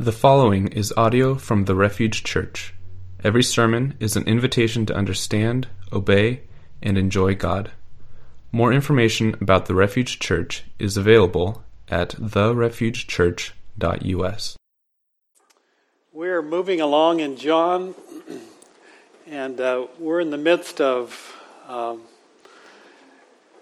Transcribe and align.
The 0.00 0.12
following 0.12 0.68
is 0.68 0.94
audio 0.96 1.34
from 1.34 1.66
the 1.66 1.74
Refuge 1.74 2.24
Church. 2.24 2.72
Every 3.22 3.42
sermon 3.42 3.98
is 4.00 4.16
an 4.16 4.26
invitation 4.26 4.86
to 4.86 4.96
understand, 4.96 5.68
obey, 5.92 6.44
and 6.82 6.96
enjoy 6.96 7.34
God. 7.34 7.72
More 8.50 8.72
information 8.72 9.36
about 9.42 9.66
the 9.66 9.74
Refuge 9.74 10.18
Church 10.18 10.64
is 10.78 10.96
available 10.96 11.62
at 11.90 12.12
therefugechurch.us. 12.12 14.56
We're 16.14 16.40
moving 16.40 16.80
along 16.80 17.20
in 17.20 17.36
John, 17.36 17.94
and 19.26 19.60
uh, 19.60 19.86
we're 19.98 20.20
in 20.20 20.30
the 20.30 20.38
midst 20.38 20.80
of 20.80 21.36
um, 21.68 22.00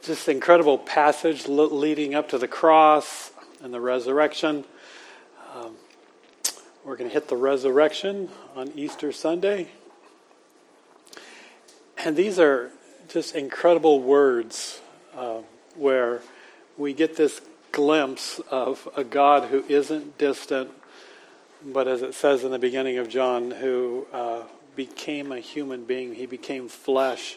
just 0.02 0.29
incredible 0.29 0.79
passage 0.79 1.48
leading 1.48 2.14
up 2.14 2.29
to 2.29 2.39
the 2.39 2.46
cross 2.46 3.32
and 3.61 3.75
the 3.75 3.80
resurrection. 3.80 4.64
We're 6.89 6.97
going 6.97 7.11
to 7.11 7.13
hit 7.13 7.29
the 7.29 7.37
resurrection 7.37 8.31
on 8.57 8.73
Easter 8.75 9.13
Sunday. 9.13 9.69
And 11.99 12.17
these 12.17 12.39
are 12.39 12.71
just 13.09 13.35
incredible 13.35 14.01
words 14.01 14.81
uh, 15.14 15.41
where 15.77 16.23
we 16.79 16.95
get 16.95 17.14
this 17.14 17.43
glimpse 17.73 18.41
of 18.51 18.89
a 18.97 19.05
God 19.05 19.51
who 19.51 19.64
isn't 19.69 20.17
distant, 20.17 20.71
but 21.63 21.87
as 21.87 22.01
it 22.01 22.14
says 22.14 22.43
in 22.43 22.53
the 22.53 22.59
beginning 22.59 22.97
of 22.97 23.11
John, 23.11 23.50
who 23.50 24.07
uh, 24.11 24.45
became 24.75 25.31
a 25.31 25.41
human 25.41 25.85
being. 25.85 26.14
He 26.14 26.25
became 26.25 26.71
flesh. 26.71 27.36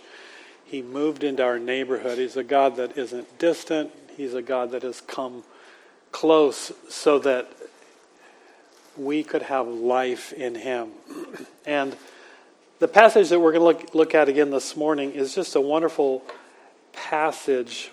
He 0.63 0.82
moved 0.82 1.26
into 1.26 1.44
our 1.44 1.60
neighborhood. 1.60 2.20
He's 2.20 2.38
a 2.38 2.44
God 2.46 2.77
that 2.77 2.98
isn't 2.98 3.38
distant. 3.38 3.91
He's 4.16 4.34
a 4.34 4.41
God 4.41 4.72
that 4.72 4.84
has 4.84 5.02
come 5.02 5.44
close 6.13 6.72
so 6.88 7.20
that 7.20 7.52
we 8.98 9.23
could 9.23 9.44
have 9.44 9.68
life 9.68 10.34
in 10.34 10.55
him. 10.55 10.90
And 11.65 11.96
the 12.79 12.88
passage 12.88 13.29
that 13.29 13.40
we're 13.40 13.54
going 13.54 13.76
to 13.76 13.84
look, 13.84 13.96
look 13.96 14.15
at 14.15 14.27
again 14.27 14.49
this 14.49 14.76
morning 14.76 15.12
is 15.12 15.34
just 15.34 15.55
a 15.55 15.62
wonderful 15.62 16.24
passage 16.93 17.91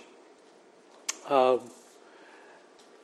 uh, 1.28 1.58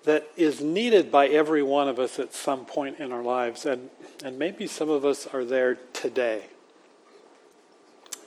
that 0.04 0.28
is 0.36 0.60
needed 0.60 1.10
by 1.10 1.28
every 1.28 1.62
one 1.62 1.88
of 1.88 1.98
us 1.98 2.18
at 2.18 2.34
some 2.34 2.64
point 2.64 2.98
in 2.98 3.12
our 3.12 3.22
lives. 3.22 3.64
And, 3.64 3.90
and 4.24 4.38
maybe 4.38 4.66
some 4.66 4.90
of 4.90 5.04
us 5.04 5.26
are 5.26 5.44
there 5.44 5.76
today. 5.92 6.44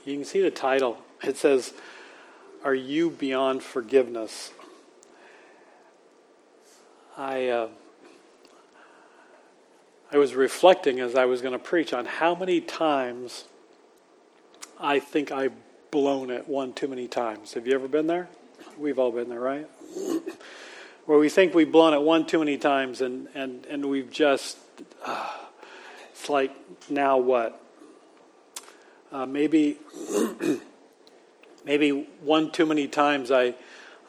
You 0.06 0.16
can 0.16 0.26
see 0.26 0.42
the 0.42 0.52
title. 0.52 0.98
It 1.24 1.36
says, 1.36 1.74
Are 2.64 2.76
You 2.76 3.10
Beyond 3.10 3.64
Forgiveness? 3.64 4.52
I. 7.18 7.48
Uh, 7.48 7.68
I 10.10 10.18
was 10.18 10.36
reflecting 10.36 11.02
as 11.02 11.16
I 11.16 11.26
was 11.26 11.42
going 11.42 11.52
to 11.52 11.60
preach 11.60 11.92
on 11.92 12.06
how 12.06 12.34
many 12.34 12.62
times 12.62 13.44
I 14.80 15.00
think 15.00 15.34
I've 15.34 15.54
blown 15.92 16.30
it 16.30 16.48
one 16.48 16.72
too 16.72 16.88
many 16.88 17.10
times. 17.10 17.54
Have 17.56 17.68
you 17.68 17.74
ever 17.74 17.90
been 17.90 18.08
there? 18.08 18.30
We've 18.78 19.00
all 19.00 19.12
been 19.12 19.28
there, 19.28 19.40
right? 19.40 19.68
Where 21.06 21.18
we 21.18 21.28
think 21.28 21.54
we've 21.54 21.72
blown 21.72 21.94
it 21.94 22.02
one 22.02 22.26
too 22.26 22.40
many 22.40 22.58
times 22.58 23.02
and, 23.02 23.28
and, 23.36 23.66
and 23.66 23.86
we've 23.88 24.10
just, 24.10 24.58
uh, 25.06 25.30
it's 26.12 26.30
like, 26.30 26.56
now 26.90 27.18
what? 27.18 27.62
Uh, 29.12 29.26
maybe, 29.26 29.78
maybe 31.66 32.08
one 32.22 32.52
too 32.52 32.66
many 32.66 32.88
times 32.88 33.30
I, 33.30 33.56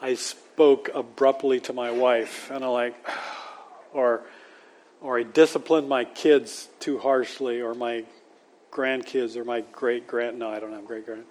I 0.01 0.15
spoke 0.15 0.89
abruptly 0.93 1.59
to 1.61 1.73
my 1.73 1.91
wife 1.91 2.49
and 2.51 2.63
I'm 2.63 2.71
like, 2.71 2.95
or, 3.93 4.23
or 5.01 5.19
I 5.19 5.23
disciplined 5.23 5.87
my 5.87 6.05
kids 6.05 6.67
too 6.79 6.99
harshly, 6.99 7.61
or 7.61 7.73
my 7.73 8.03
grandkids, 8.71 9.35
or 9.35 9.43
my 9.43 9.61
great 9.61 10.07
grand. 10.07 10.39
No, 10.39 10.49
I 10.49 10.59
don't 10.59 10.73
have 10.73 10.85
great 10.85 11.05
grand. 11.05 11.25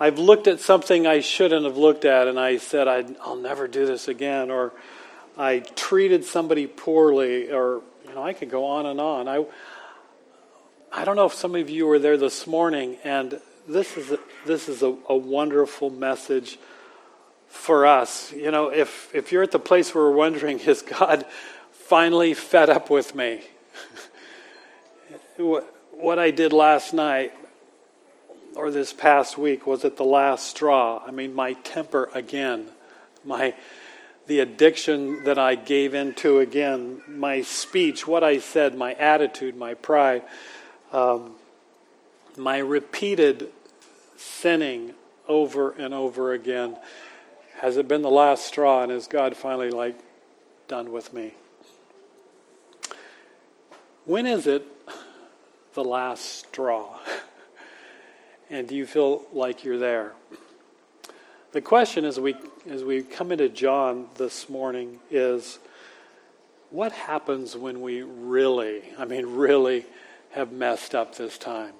I've 0.00 0.18
looked 0.18 0.48
at 0.48 0.58
something 0.58 1.06
I 1.06 1.20
shouldn't 1.20 1.64
have 1.64 1.76
looked 1.76 2.04
at, 2.04 2.26
and 2.26 2.38
I 2.40 2.56
said, 2.56 2.88
i 2.88 3.02
will 3.24 3.36
never 3.36 3.68
do 3.68 3.86
this 3.86 4.08
again. 4.08 4.50
Or 4.50 4.72
I 5.38 5.60
treated 5.60 6.24
somebody 6.24 6.66
poorly, 6.66 7.52
or, 7.52 7.82
you 8.08 8.14
know, 8.14 8.22
I 8.22 8.32
could 8.32 8.50
go 8.50 8.64
on 8.64 8.86
and 8.86 9.00
on. 9.00 9.28
I, 9.28 9.44
I 10.90 11.04
don't 11.04 11.16
know 11.16 11.26
if 11.26 11.34
some 11.34 11.54
of 11.54 11.70
you 11.70 11.86
were 11.86 11.98
there 11.98 12.16
this 12.16 12.46
morning, 12.46 12.96
and 13.04 13.40
this 13.68 13.96
is 13.96 14.10
a, 14.10 14.18
this 14.44 14.68
is 14.68 14.82
a, 14.82 14.96
a 15.08 15.16
wonderful 15.16 15.90
message 15.90 16.58
for 17.52 17.86
us. 17.86 18.32
You 18.32 18.50
know, 18.50 18.70
if, 18.70 19.14
if 19.14 19.30
you're 19.30 19.42
at 19.42 19.52
the 19.52 19.58
place 19.58 19.94
where 19.94 20.04
we're 20.04 20.16
wondering, 20.16 20.58
is 20.66 20.82
God 20.82 21.24
finally 21.70 22.34
fed 22.34 22.70
up 22.70 22.90
with 22.90 23.14
me? 23.14 23.42
what, 25.36 25.72
what 25.92 26.18
I 26.18 26.30
did 26.30 26.52
last 26.52 26.92
night 26.92 27.32
or 28.56 28.70
this 28.70 28.92
past 28.92 29.38
week 29.38 29.66
was 29.66 29.84
at 29.84 29.96
the 29.96 30.04
last 30.04 30.48
straw. 30.48 31.02
I 31.06 31.10
mean, 31.10 31.34
my 31.34 31.52
temper 31.52 32.10
again, 32.14 32.66
my 33.24 33.54
the 34.26 34.40
addiction 34.40 35.24
that 35.24 35.38
I 35.38 35.56
gave 35.56 35.94
into 35.94 36.38
again, 36.38 37.02
my 37.08 37.42
speech, 37.42 38.06
what 38.06 38.22
I 38.22 38.38
said, 38.38 38.76
my 38.76 38.94
attitude, 38.94 39.56
my 39.56 39.74
pride, 39.74 40.22
um, 40.92 41.32
my 42.36 42.58
repeated 42.58 43.50
sinning 44.16 44.94
over 45.26 45.72
and 45.72 45.92
over 45.92 46.32
again. 46.32 46.76
Has 47.62 47.76
it 47.76 47.86
been 47.86 48.02
the 48.02 48.10
last 48.10 48.44
straw, 48.44 48.82
and 48.82 48.90
is 48.90 49.06
God 49.06 49.36
finally 49.36 49.70
like 49.70 49.96
done 50.66 50.90
with 50.90 51.12
me? 51.12 51.32
When 54.04 54.26
is 54.26 54.48
it 54.48 54.66
the 55.74 55.84
last 55.84 56.24
straw? 56.48 56.98
and 58.50 58.66
do 58.66 58.74
you 58.74 58.84
feel 58.84 59.22
like 59.32 59.62
you're 59.62 59.78
there? 59.78 60.12
The 61.52 61.60
question 61.60 62.04
as 62.04 62.18
we 62.18 62.34
as 62.68 62.82
we 62.82 63.04
come 63.04 63.30
into 63.30 63.48
John 63.48 64.08
this 64.16 64.48
morning 64.48 64.98
is 65.08 65.60
what 66.70 66.90
happens 66.90 67.56
when 67.56 67.80
we 67.80 68.02
really, 68.02 68.82
I 68.98 69.04
mean 69.04 69.36
really 69.36 69.86
have 70.32 70.50
messed 70.50 70.96
up 70.96 71.14
this 71.14 71.38
time? 71.38 71.74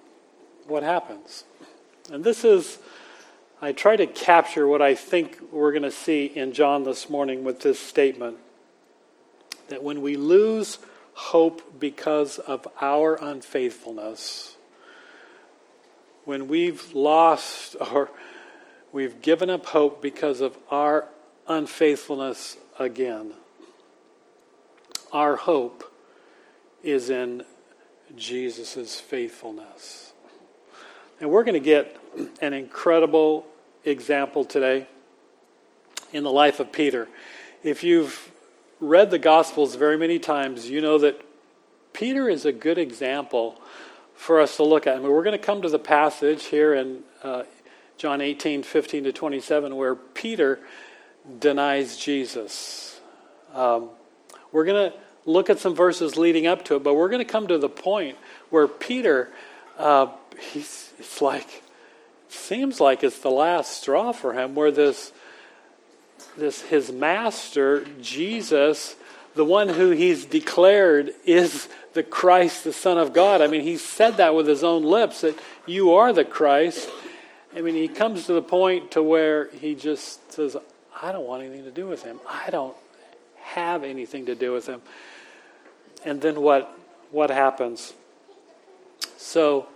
What 0.68 0.84
happens? 0.84 1.42
And 2.08 2.22
this 2.22 2.44
is 2.44 2.78
I 3.64 3.70
try 3.70 3.94
to 3.94 4.08
capture 4.08 4.66
what 4.66 4.82
I 4.82 4.96
think 4.96 5.38
we're 5.52 5.70
going 5.70 5.84
to 5.84 5.92
see 5.92 6.24
in 6.24 6.52
John 6.52 6.82
this 6.82 7.08
morning 7.08 7.44
with 7.44 7.60
this 7.60 7.78
statement 7.78 8.38
that 9.68 9.84
when 9.84 10.02
we 10.02 10.16
lose 10.16 10.80
hope 11.12 11.78
because 11.78 12.40
of 12.40 12.66
our 12.80 13.14
unfaithfulness, 13.14 14.56
when 16.24 16.48
we've 16.48 16.92
lost 16.92 17.76
or 17.80 18.10
we've 18.90 19.22
given 19.22 19.48
up 19.48 19.66
hope 19.66 20.02
because 20.02 20.40
of 20.40 20.58
our 20.68 21.06
unfaithfulness 21.46 22.56
again, 22.80 23.32
our 25.12 25.36
hope 25.36 25.84
is 26.82 27.10
in 27.10 27.44
Jesus' 28.16 28.98
faithfulness. 28.98 30.12
And 31.20 31.30
we're 31.30 31.44
going 31.44 31.54
to 31.54 31.60
get 31.60 31.96
an 32.40 32.54
incredible 32.54 33.46
example 33.84 34.44
today 34.44 34.86
in 36.12 36.24
the 36.24 36.30
life 36.30 36.60
of 36.60 36.72
Peter. 36.72 37.08
If 37.62 37.82
you've 37.84 38.30
read 38.80 39.10
the 39.10 39.18
Gospels 39.18 39.74
very 39.74 39.96
many 39.96 40.18
times, 40.18 40.68
you 40.68 40.80
know 40.80 40.98
that 40.98 41.20
Peter 41.92 42.28
is 42.28 42.44
a 42.44 42.52
good 42.52 42.78
example 42.78 43.60
for 44.14 44.40
us 44.40 44.56
to 44.56 44.62
look 44.62 44.86
at. 44.86 44.96
I 44.96 44.98
mean, 44.98 45.10
we're 45.10 45.24
going 45.24 45.38
to 45.38 45.44
come 45.44 45.62
to 45.62 45.68
the 45.68 45.78
passage 45.78 46.44
here 46.44 46.74
in 46.74 47.00
uh, 47.22 47.44
John 47.98 48.20
18, 48.20 48.62
15 48.62 49.04
to 49.04 49.12
27, 49.12 49.76
where 49.76 49.94
Peter 49.94 50.60
denies 51.38 51.96
Jesus. 51.96 53.00
Um, 53.54 53.90
we're 54.50 54.64
going 54.64 54.90
to 54.90 54.98
look 55.24 55.50
at 55.50 55.58
some 55.58 55.74
verses 55.74 56.16
leading 56.16 56.46
up 56.46 56.64
to 56.66 56.76
it, 56.76 56.82
but 56.82 56.94
we're 56.94 57.08
going 57.08 57.24
to 57.24 57.30
come 57.30 57.46
to 57.48 57.58
the 57.58 57.68
point 57.68 58.16
where 58.50 58.66
Peter, 58.66 59.30
uh, 59.78 60.08
he's, 60.52 60.92
it's 60.98 61.22
like, 61.22 61.62
seems 62.32 62.80
like 62.80 63.04
it's 63.04 63.18
the 63.20 63.30
last 63.30 63.82
straw 63.82 64.12
for 64.12 64.32
him 64.32 64.54
where 64.54 64.70
this 64.70 65.12
this 66.36 66.62
his 66.62 66.90
master 66.90 67.84
jesus 68.00 68.96
the 69.34 69.44
one 69.44 69.68
who 69.68 69.90
he's 69.90 70.24
declared 70.24 71.12
is 71.24 71.68
the 71.94 72.02
christ 72.02 72.64
the 72.64 72.72
son 72.72 72.98
of 72.98 73.12
god. 73.12 73.40
I 73.40 73.46
mean 73.46 73.62
he 73.62 73.76
said 73.76 74.18
that 74.18 74.34
with 74.34 74.46
his 74.46 74.62
own 74.62 74.82
lips 74.82 75.22
that 75.22 75.38
you 75.66 75.94
are 75.94 76.12
the 76.12 76.24
christ. 76.24 76.88
I 77.54 77.60
mean 77.60 77.74
he 77.74 77.88
comes 77.88 78.26
to 78.26 78.34
the 78.34 78.42
point 78.42 78.92
to 78.92 79.02
where 79.02 79.48
he 79.48 79.74
just 79.74 80.32
says 80.32 80.56
i 81.00 81.12
don't 81.12 81.26
want 81.26 81.42
anything 81.42 81.64
to 81.64 81.70
do 81.70 81.86
with 81.86 82.02
him. 82.02 82.20
I 82.28 82.50
don't 82.50 82.76
have 83.40 83.84
anything 83.84 84.26
to 84.26 84.34
do 84.34 84.52
with 84.52 84.66
him. 84.66 84.82
And 86.04 86.20
then 86.20 86.40
what 86.40 86.76
what 87.10 87.30
happens? 87.30 87.92
So 89.16 89.66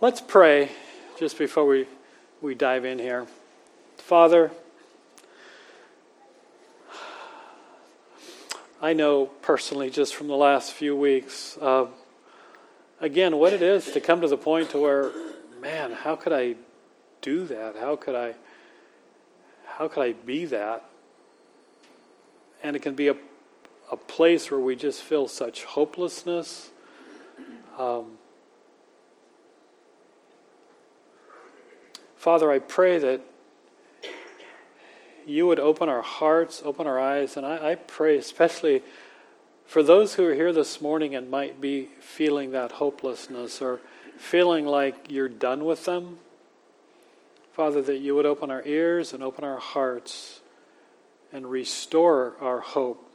let's 0.00 0.20
pray 0.20 0.70
just 1.18 1.38
before 1.38 1.64
we, 1.64 1.86
we 2.42 2.54
dive 2.54 2.84
in 2.84 2.98
here. 2.98 3.26
Father, 3.96 4.50
I 8.82 8.92
know 8.92 9.26
personally 9.26 9.90
just 9.90 10.14
from 10.14 10.26
the 10.26 10.36
last 10.36 10.72
few 10.72 10.96
weeks, 10.96 11.56
uh, 11.60 11.86
again, 13.00 13.36
what 13.36 13.52
it 13.52 13.62
is 13.62 13.92
to 13.92 14.00
come 14.00 14.20
to 14.22 14.28
the 14.28 14.36
point 14.36 14.70
to 14.70 14.78
where, 14.78 15.12
man, 15.60 15.92
how 15.92 16.16
could 16.16 16.32
I 16.32 16.56
do 17.22 17.46
that? 17.46 17.76
How 17.76 17.94
could 17.94 18.16
I, 18.16 18.34
how 19.66 19.86
could 19.86 20.02
I 20.02 20.12
be 20.12 20.46
that? 20.46 20.84
And 22.62 22.74
it 22.74 22.82
can 22.82 22.94
be 22.94 23.08
a, 23.08 23.16
a 23.92 23.96
place 23.96 24.50
where 24.50 24.60
we 24.60 24.74
just 24.74 25.00
feel 25.00 25.28
such 25.28 25.64
hopelessness. 25.64 26.70
Um, 27.78 28.13
Father, 32.24 32.50
I 32.50 32.58
pray 32.58 32.96
that 33.00 33.20
you 35.26 35.46
would 35.46 35.60
open 35.60 35.90
our 35.90 36.00
hearts, 36.00 36.62
open 36.64 36.86
our 36.86 36.98
eyes, 36.98 37.36
and 37.36 37.44
I, 37.44 37.72
I, 37.72 37.74
pray 37.74 38.16
especially 38.16 38.82
for 39.66 39.82
those 39.82 40.14
who 40.14 40.24
are 40.24 40.32
here 40.32 40.50
this 40.50 40.80
morning 40.80 41.14
and 41.14 41.30
might 41.30 41.60
be 41.60 41.90
feeling 42.00 42.52
that 42.52 42.72
hopelessness 42.72 43.60
or 43.60 43.78
feeling 44.16 44.64
like 44.64 45.10
you're 45.10 45.28
done 45.28 45.66
with 45.66 45.84
them. 45.84 46.16
Father, 47.52 47.82
that 47.82 47.98
you 47.98 48.14
would 48.14 48.24
open 48.24 48.50
our 48.50 48.62
ears 48.64 49.12
and 49.12 49.22
open 49.22 49.44
our 49.44 49.58
hearts 49.58 50.40
and 51.30 51.50
restore 51.50 52.36
our 52.40 52.60
hope 52.60 53.06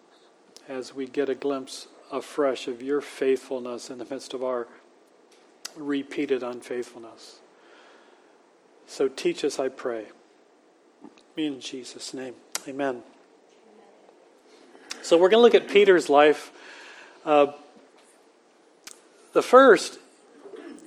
as 0.68 0.94
we 0.94 1.08
get 1.08 1.30
a 1.30 1.36
glimpse 1.36 1.88
afresh 2.12 2.68
of 2.68 2.84
your 2.84 3.02
faithfulness 3.02 3.90
in 3.90 3.98
the 3.98 4.06
midst 4.06 4.36
of 4.36 4.44
our 4.44 4.68
repeated 5.76 6.44
unfaithfulness. 6.44 7.40
So 8.90 9.08
teach 9.08 9.46
us, 9.46 9.60
I 9.60 9.70
pray. 9.70 10.08
In 11.38 11.62
Jesus' 11.62 12.12
name, 12.12 12.34
amen. 12.68 13.04
So 15.04 15.16
we're 15.16 15.30
going 15.30 15.38
to 15.38 15.44
look 15.44 15.54
at 15.54 15.70
Peter's 15.72 16.10
life. 16.10 16.52
Uh, 17.24 17.54
the 19.34 19.44
first 19.44 20.00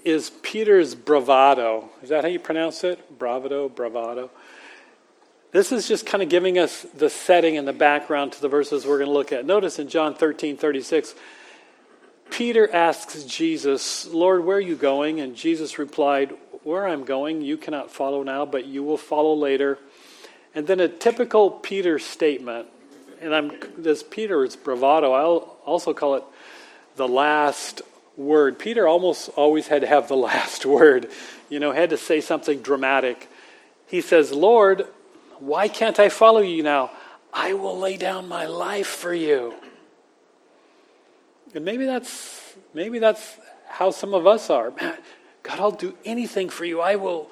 is 0.04 0.30
Peter's 0.42 0.96
bravado. 0.96 1.90
Is 2.02 2.08
that 2.08 2.24
how 2.24 2.28
you 2.28 2.40
pronounce 2.40 2.82
it? 2.82 3.18
Bravado, 3.20 3.68
bravado. 3.68 4.30
This 5.52 5.70
is 5.70 5.86
just 5.86 6.04
kind 6.04 6.24
of 6.24 6.28
giving 6.28 6.58
us 6.58 6.82
the 6.82 7.08
setting 7.08 7.56
and 7.56 7.68
the 7.68 7.72
background 7.72 8.32
to 8.32 8.42
the 8.42 8.48
verses 8.48 8.84
we're 8.84 8.98
going 8.98 9.10
to 9.10 9.14
look 9.14 9.30
at. 9.30 9.46
Notice 9.46 9.78
in 9.78 9.88
John 9.88 10.16
13 10.16 10.56
36, 10.56 11.14
Peter 12.30 12.68
asks 12.74 13.22
Jesus, 13.22 14.08
Lord, 14.08 14.44
where 14.44 14.56
are 14.56 14.60
you 14.60 14.74
going? 14.74 15.20
And 15.20 15.36
Jesus 15.36 15.78
replied, 15.78 16.32
where 16.64 16.86
I'm 16.86 17.04
going, 17.04 17.42
you 17.42 17.56
cannot 17.56 17.90
follow 17.90 18.22
now, 18.22 18.46
but 18.46 18.66
you 18.66 18.82
will 18.82 18.96
follow 18.96 19.34
later. 19.34 19.78
And 20.54 20.66
then 20.66 20.80
a 20.80 20.88
typical 20.88 21.50
Peter 21.50 21.98
statement, 21.98 22.68
and 23.20 23.34
I'm 23.34 23.52
this 23.76 24.02
Peter's 24.02 24.56
bravado. 24.56 25.12
I'll 25.12 25.56
also 25.64 25.94
call 25.94 26.16
it 26.16 26.24
the 26.96 27.08
last 27.08 27.82
word. 28.16 28.58
Peter 28.58 28.86
almost 28.86 29.30
always 29.30 29.68
had 29.68 29.80
to 29.82 29.86
have 29.86 30.08
the 30.08 30.16
last 30.30 30.66
word, 30.66 31.10
you 31.48 31.60
know, 31.60 31.72
had 31.72 31.90
to 31.90 31.96
say 31.96 32.20
something 32.20 32.60
dramatic. 32.60 33.28
He 33.86 34.00
says, 34.00 34.32
Lord, 34.32 34.86
why 35.38 35.68
can't 35.68 35.98
I 35.98 36.08
follow 36.08 36.40
you 36.40 36.62
now? 36.62 36.90
I 37.32 37.54
will 37.54 37.78
lay 37.78 37.96
down 37.96 38.28
my 38.28 38.46
life 38.46 38.86
for 38.86 39.14
you. 39.14 39.54
And 41.54 41.64
maybe 41.64 41.86
that's 41.86 42.54
maybe 42.74 42.98
that's 42.98 43.38
how 43.68 43.90
some 43.90 44.14
of 44.14 44.26
us 44.26 44.50
are. 44.50 44.70
Man, 44.70 44.96
God, 45.42 45.60
I'll 45.60 45.70
do 45.70 45.94
anything 46.04 46.48
for 46.48 46.64
you. 46.64 46.80
I 46.80 46.96
will, 46.96 47.30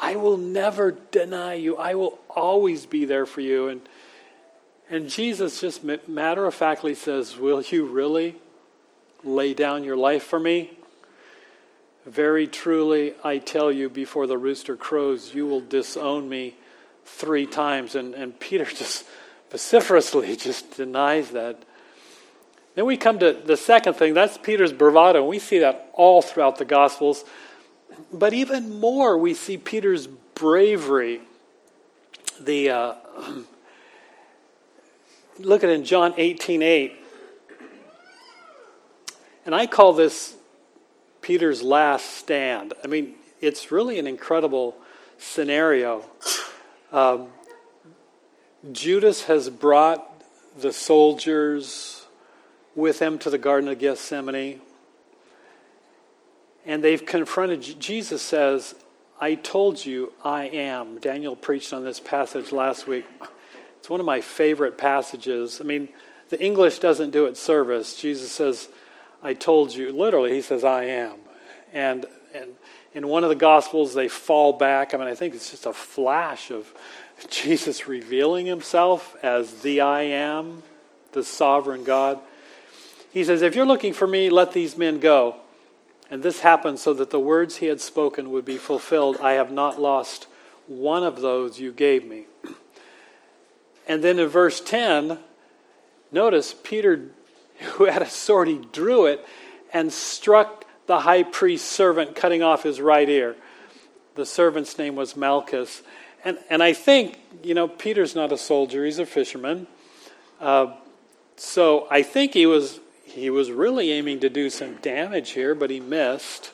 I 0.00 0.16
will 0.16 0.36
never 0.36 0.92
deny 1.10 1.54
you. 1.54 1.76
I 1.76 1.94
will 1.94 2.18
always 2.28 2.86
be 2.86 3.04
there 3.04 3.26
for 3.26 3.40
you. 3.40 3.68
And, 3.68 3.80
and 4.90 5.08
Jesus 5.08 5.60
just 5.60 5.84
matter 6.08 6.44
of 6.46 6.54
factly 6.54 6.94
says, 6.94 7.36
Will 7.36 7.62
you 7.62 7.86
really 7.86 8.36
lay 9.22 9.54
down 9.54 9.84
your 9.84 9.96
life 9.96 10.24
for 10.24 10.38
me? 10.38 10.70
Very 12.06 12.46
truly, 12.46 13.14
I 13.24 13.38
tell 13.38 13.72
you, 13.72 13.88
before 13.88 14.26
the 14.26 14.36
rooster 14.36 14.76
crows, 14.76 15.34
you 15.34 15.46
will 15.46 15.62
disown 15.62 16.28
me 16.28 16.54
three 17.06 17.46
times. 17.46 17.94
And, 17.94 18.14
and 18.14 18.38
Peter 18.38 18.64
just 18.64 19.06
vociferously 19.50 20.36
just 20.36 20.76
denies 20.76 21.30
that. 21.30 21.62
Then 22.74 22.86
we 22.86 22.96
come 22.96 23.20
to 23.20 23.32
the 23.32 23.56
second 23.56 23.94
thing 23.94 24.14
that's 24.14 24.36
Peter's 24.38 24.72
bravado. 24.72 25.20
And 25.20 25.28
we 25.28 25.38
see 25.38 25.60
that 25.60 25.90
all 25.92 26.22
throughout 26.22 26.58
the 26.58 26.64
Gospels. 26.64 27.24
But 28.12 28.32
even 28.32 28.80
more, 28.80 29.16
we 29.16 29.34
see 29.34 29.56
Peter's 29.56 30.06
bravery. 30.06 31.20
The 32.40 32.70
uh, 32.70 32.94
look 35.38 35.62
at 35.62 35.70
in 35.70 35.84
John 35.84 36.14
18 36.16 36.62
8. 36.62 37.00
And 39.46 39.54
I 39.54 39.66
call 39.66 39.92
this 39.92 40.34
Peter's 41.20 41.62
last 41.62 42.16
stand. 42.16 42.72
I 42.82 42.86
mean, 42.86 43.14
it's 43.40 43.70
really 43.70 43.98
an 43.98 44.06
incredible 44.06 44.74
scenario. 45.18 46.04
Um, 46.92 47.28
Judas 48.72 49.24
has 49.24 49.50
brought 49.50 50.22
the 50.58 50.72
soldiers 50.72 52.03
with 52.74 52.98
them 52.98 53.18
to 53.20 53.30
the 53.30 53.38
Garden 53.38 53.68
of 53.68 53.78
Gethsemane. 53.78 54.60
And 56.66 56.82
they've 56.82 57.04
confronted, 57.04 57.62
Jesus 57.80 58.22
says, 58.22 58.74
I 59.20 59.34
told 59.34 59.84
you 59.84 60.12
I 60.24 60.44
am. 60.44 60.98
Daniel 60.98 61.36
preached 61.36 61.72
on 61.72 61.84
this 61.84 62.00
passage 62.00 62.52
last 62.52 62.86
week. 62.86 63.04
It's 63.78 63.90
one 63.90 64.00
of 64.00 64.06
my 64.06 64.20
favorite 64.20 64.78
passages. 64.78 65.60
I 65.60 65.64
mean, 65.64 65.88
the 66.30 66.42
English 66.42 66.78
doesn't 66.78 67.10
do 67.10 67.26
it 67.26 67.36
service. 67.36 67.96
Jesus 68.00 68.32
says, 68.32 68.68
I 69.22 69.34
told 69.34 69.74
you. 69.74 69.92
Literally, 69.92 70.32
he 70.32 70.42
says, 70.42 70.64
I 70.64 70.84
am. 70.84 71.16
And, 71.72 72.06
and 72.34 72.50
in 72.94 73.08
one 73.08 73.24
of 73.24 73.30
the 73.30 73.36
Gospels, 73.36 73.94
they 73.94 74.08
fall 74.08 74.52
back. 74.52 74.94
I 74.94 74.96
mean, 74.96 75.06
I 75.06 75.14
think 75.14 75.34
it's 75.34 75.50
just 75.50 75.66
a 75.66 75.72
flash 75.72 76.50
of 76.50 76.72
Jesus 77.30 77.86
revealing 77.86 78.46
himself 78.46 79.16
as 79.22 79.60
the 79.60 79.82
I 79.82 80.02
am, 80.02 80.62
the 81.12 81.24
sovereign 81.24 81.84
God. 81.84 82.20
He 83.14 83.22
says, 83.22 83.42
If 83.42 83.54
you're 83.54 83.64
looking 83.64 83.92
for 83.92 84.08
me, 84.08 84.28
let 84.28 84.52
these 84.52 84.76
men 84.76 84.98
go. 84.98 85.36
And 86.10 86.20
this 86.20 86.40
happened 86.40 86.80
so 86.80 86.92
that 86.94 87.10
the 87.10 87.20
words 87.20 87.56
he 87.56 87.66
had 87.66 87.80
spoken 87.80 88.32
would 88.32 88.44
be 88.44 88.56
fulfilled. 88.56 89.18
I 89.22 89.34
have 89.34 89.52
not 89.52 89.80
lost 89.80 90.26
one 90.66 91.04
of 91.04 91.20
those 91.20 91.60
you 91.60 91.70
gave 91.70 92.04
me. 92.04 92.24
And 93.86 94.02
then 94.02 94.18
in 94.18 94.26
verse 94.26 94.60
10, 94.60 95.18
notice 96.10 96.56
Peter, 96.64 97.10
who 97.60 97.84
had 97.84 98.02
a 98.02 98.10
sword, 98.10 98.48
he 98.48 98.58
drew 98.72 99.06
it 99.06 99.24
and 99.72 99.92
struck 99.92 100.64
the 100.86 100.98
high 100.98 101.22
priest's 101.22 101.70
servant, 101.70 102.16
cutting 102.16 102.42
off 102.42 102.64
his 102.64 102.80
right 102.80 103.08
ear. 103.08 103.36
The 104.16 104.26
servant's 104.26 104.76
name 104.76 104.96
was 104.96 105.16
Malchus. 105.16 105.82
And, 106.24 106.38
and 106.50 106.64
I 106.64 106.72
think, 106.72 107.20
you 107.44 107.54
know, 107.54 107.68
Peter's 107.68 108.16
not 108.16 108.32
a 108.32 108.38
soldier, 108.38 108.84
he's 108.84 108.98
a 108.98 109.06
fisherman. 109.06 109.68
Uh, 110.40 110.74
so 111.36 111.86
I 111.90 112.02
think 112.02 112.34
he 112.34 112.46
was 112.46 112.80
he 113.04 113.30
was 113.30 113.50
really 113.50 113.92
aiming 113.92 114.20
to 114.20 114.28
do 114.28 114.50
some 114.50 114.76
damage 114.76 115.30
here, 115.30 115.54
but 115.54 115.70
he 115.70 115.80
missed 115.80 116.52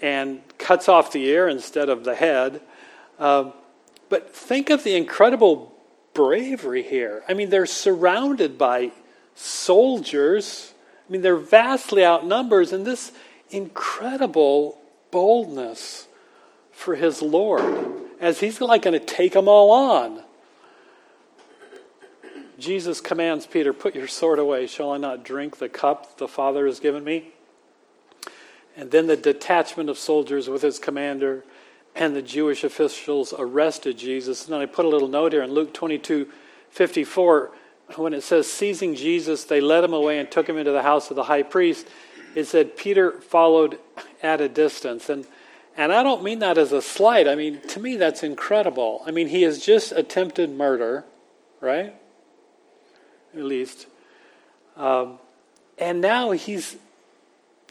and 0.00 0.42
cuts 0.58 0.88
off 0.88 1.12
the 1.12 1.24
ear 1.24 1.48
instead 1.48 1.88
of 1.88 2.04
the 2.04 2.14
head. 2.14 2.60
Um, 3.18 3.52
but 4.08 4.34
think 4.34 4.68
of 4.68 4.84
the 4.84 4.96
incredible 4.96 5.72
bravery 6.12 6.82
here. 6.82 7.22
I 7.28 7.34
mean, 7.34 7.50
they're 7.50 7.66
surrounded 7.66 8.58
by 8.58 8.90
soldiers. 9.34 10.74
I 11.08 11.12
mean, 11.12 11.22
they're 11.22 11.36
vastly 11.36 12.04
outnumbered, 12.04 12.72
and 12.72 12.84
this 12.84 13.12
incredible 13.50 14.78
boldness 15.10 16.08
for 16.70 16.96
his 16.96 17.22
Lord 17.22 17.90
as 18.20 18.40
he's 18.40 18.60
like 18.60 18.82
going 18.82 18.98
to 18.98 19.04
take 19.04 19.32
them 19.32 19.48
all 19.48 19.70
on. 19.70 20.22
Jesus 22.62 23.00
commands 23.00 23.44
Peter, 23.44 23.72
Put 23.72 23.96
your 23.96 24.06
sword 24.06 24.38
away. 24.38 24.68
Shall 24.68 24.92
I 24.92 24.96
not 24.96 25.24
drink 25.24 25.58
the 25.58 25.68
cup 25.68 26.18
the 26.18 26.28
Father 26.28 26.66
has 26.66 26.78
given 26.78 27.02
me? 27.02 27.32
And 28.76 28.92
then 28.92 29.08
the 29.08 29.16
detachment 29.16 29.90
of 29.90 29.98
soldiers 29.98 30.48
with 30.48 30.62
his 30.62 30.78
commander 30.78 31.44
and 31.96 32.14
the 32.14 32.22
Jewish 32.22 32.62
officials 32.62 33.34
arrested 33.36 33.98
Jesus. 33.98 34.44
And 34.44 34.54
then 34.54 34.60
I 34.60 34.66
put 34.66 34.84
a 34.84 34.88
little 34.88 35.08
note 35.08 35.32
here 35.32 35.42
in 35.42 35.52
Luke 35.52 35.74
22 35.74 36.28
54, 36.70 37.50
when 37.96 38.14
it 38.14 38.22
says, 38.22 38.50
Seizing 38.50 38.94
Jesus, 38.94 39.44
they 39.44 39.60
led 39.60 39.84
him 39.84 39.92
away 39.92 40.20
and 40.20 40.30
took 40.30 40.48
him 40.48 40.56
into 40.56 40.70
the 40.70 40.82
house 40.82 41.10
of 41.10 41.16
the 41.16 41.24
high 41.24 41.42
priest. 41.42 41.86
It 42.34 42.44
said, 42.44 42.76
Peter 42.76 43.20
followed 43.20 43.78
at 44.22 44.40
a 44.40 44.48
distance. 44.48 45.10
And, 45.10 45.26
and 45.76 45.92
I 45.92 46.02
don't 46.02 46.22
mean 46.22 46.38
that 46.38 46.56
as 46.56 46.72
a 46.72 46.80
slight. 46.80 47.26
I 47.26 47.34
mean, 47.34 47.60
to 47.68 47.80
me, 47.80 47.96
that's 47.96 48.22
incredible. 48.22 49.02
I 49.04 49.10
mean, 49.10 49.28
he 49.28 49.42
has 49.42 49.62
just 49.62 49.92
attempted 49.92 50.50
murder, 50.50 51.04
right? 51.60 51.94
At 53.34 53.42
least. 53.42 53.86
Um, 54.76 55.18
and 55.78 56.00
now 56.00 56.30
he's 56.32 56.76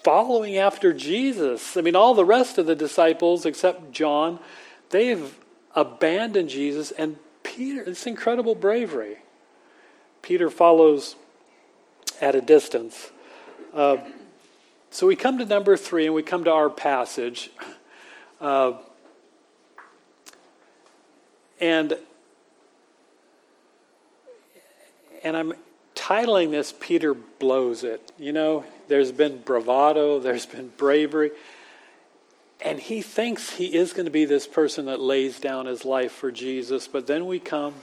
following 0.03 0.57
after 0.57 0.93
Jesus. 0.93 1.77
I 1.77 1.81
mean, 1.81 1.95
all 1.95 2.13
the 2.13 2.25
rest 2.25 2.57
of 2.57 2.65
the 2.65 2.75
disciples, 2.75 3.45
except 3.45 3.91
John, 3.91 4.39
they've 4.89 5.37
abandoned 5.75 6.49
Jesus. 6.49 6.91
And 6.91 7.17
Peter, 7.43 7.83
it's 7.83 8.05
incredible 8.05 8.55
bravery. 8.55 9.17
Peter 10.21 10.49
follows 10.49 11.15
at 12.19 12.35
a 12.35 12.41
distance. 12.41 13.11
Uh, 13.73 13.97
so 14.89 15.07
we 15.07 15.15
come 15.15 15.37
to 15.37 15.45
number 15.45 15.77
three 15.77 16.05
and 16.05 16.13
we 16.13 16.23
come 16.23 16.43
to 16.43 16.51
our 16.51 16.69
passage. 16.69 17.49
Uh, 18.39 18.73
and 21.59 21.95
and 25.23 25.37
I'm 25.37 25.53
titling 25.95 26.51
this 26.51 26.73
Peter 26.79 27.13
Blows 27.13 27.83
It. 27.83 28.11
You 28.17 28.33
know, 28.33 28.65
there's 28.87 29.11
been 29.11 29.39
bravado, 29.39 30.19
there's 30.19 30.45
been 30.45 30.69
bravery. 30.77 31.31
And 32.63 32.79
he 32.79 33.01
thinks 33.01 33.51
he 33.51 33.75
is 33.75 33.93
going 33.93 34.05
to 34.05 34.11
be 34.11 34.25
this 34.25 34.47
person 34.47 34.85
that 34.85 34.99
lays 34.99 35.39
down 35.39 35.65
his 35.65 35.83
life 35.83 36.11
for 36.11 36.31
Jesus. 36.31 36.87
But 36.87 37.07
then 37.07 37.25
we 37.25 37.39
come 37.39 37.73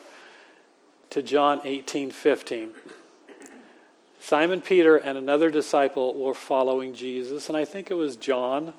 to 1.10 1.22
John 1.22 1.60
18 1.64 2.10
15. 2.10 2.70
Simon 4.20 4.60
Peter 4.60 4.96
and 4.96 5.16
another 5.16 5.50
disciple 5.50 6.14
were 6.14 6.34
following 6.34 6.92
Jesus, 6.92 7.48
and 7.48 7.56
I 7.56 7.64
think 7.64 7.90
it 7.90 7.94
was 7.94 8.16
John. 8.16 8.74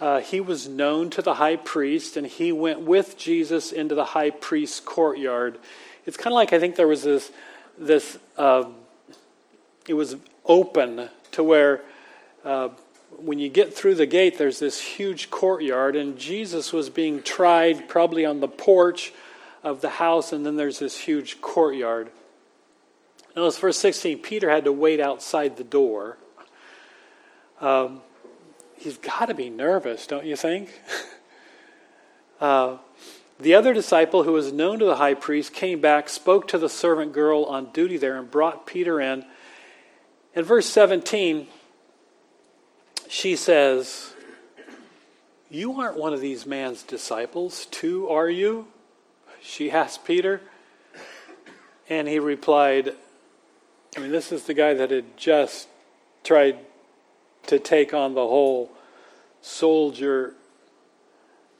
Uh, 0.00 0.20
he 0.20 0.40
was 0.40 0.68
known 0.68 1.10
to 1.10 1.22
the 1.22 1.34
high 1.34 1.56
priest, 1.56 2.16
and 2.16 2.26
he 2.26 2.50
went 2.50 2.80
with 2.80 3.18
Jesus 3.18 3.72
into 3.72 3.94
the 3.94 4.06
high 4.06 4.30
priest's 4.30 4.80
courtyard. 4.80 5.58
It's 6.04 6.16
kind 6.16 6.32
of 6.32 6.34
like 6.34 6.52
I 6.52 6.58
think 6.58 6.76
there 6.76 6.88
was 6.88 7.02
this, 7.02 7.30
this 7.78 8.18
uh, 8.36 8.64
it 9.86 9.94
was 9.94 10.16
open 10.44 11.08
to 11.32 11.44
where 11.44 11.82
uh, 12.44 12.70
when 13.18 13.38
you 13.38 13.48
get 13.48 13.72
through 13.74 13.94
the 13.94 14.06
gate, 14.06 14.38
there's 14.38 14.58
this 14.58 14.80
huge 14.80 15.30
courtyard, 15.30 15.96
and 15.96 16.18
Jesus 16.18 16.72
was 16.72 16.90
being 16.90 17.22
tried 17.22 17.88
probably 17.88 18.24
on 18.24 18.40
the 18.40 18.48
porch 18.48 19.12
of 19.62 19.80
the 19.80 19.90
house, 19.90 20.32
and 20.32 20.44
then 20.44 20.56
there's 20.56 20.80
this 20.80 20.98
huge 20.98 21.40
courtyard. 21.40 22.10
Notice 23.36 23.58
verse 23.58 23.78
16 23.78 24.18
Peter 24.18 24.50
had 24.50 24.64
to 24.64 24.72
wait 24.72 25.00
outside 25.00 25.56
the 25.56 25.64
door. 25.64 26.18
Um, 27.60 28.02
he's 28.76 28.98
got 28.98 29.26
to 29.26 29.34
be 29.34 29.50
nervous, 29.50 30.06
don't 30.06 30.26
you 30.26 30.36
think? 30.36 30.80
uh, 32.40 32.78
the 33.42 33.54
other 33.54 33.74
disciple, 33.74 34.22
who 34.22 34.32
was 34.32 34.52
known 34.52 34.78
to 34.78 34.84
the 34.84 34.96
high 34.96 35.14
priest, 35.14 35.52
came 35.52 35.80
back, 35.80 36.08
spoke 36.08 36.48
to 36.48 36.58
the 36.58 36.68
servant 36.68 37.12
girl 37.12 37.44
on 37.44 37.72
duty 37.72 37.96
there, 37.96 38.16
and 38.16 38.30
brought 38.30 38.66
Peter 38.66 39.00
in. 39.00 39.24
In 40.34 40.44
verse 40.44 40.66
17, 40.66 41.48
she 43.08 43.36
says, 43.36 44.14
You 45.50 45.80
aren't 45.80 45.98
one 45.98 46.12
of 46.12 46.20
these 46.20 46.46
man's 46.46 46.82
disciples, 46.82 47.66
too, 47.66 48.08
are 48.08 48.30
you? 48.30 48.68
She 49.42 49.70
asked 49.70 50.04
Peter. 50.04 50.40
And 51.88 52.08
he 52.08 52.18
replied, 52.18 52.94
I 53.96 54.00
mean, 54.00 54.12
this 54.12 54.32
is 54.32 54.44
the 54.44 54.54
guy 54.54 54.72
that 54.74 54.90
had 54.90 55.16
just 55.16 55.68
tried 56.24 56.58
to 57.48 57.58
take 57.58 57.92
on 57.92 58.14
the 58.14 58.26
whole 58.26 58.70
soldier 59.42 60.34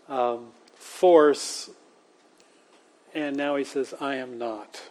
um, 0.08 0.52
force, 0.82 1.70
and 3.14 3.36
now 3.36 3.56
he 3.56 3.64
says, 3.64 3.94
I 4.00 4.16
am 4.16 4.36
not. 4.36 4.82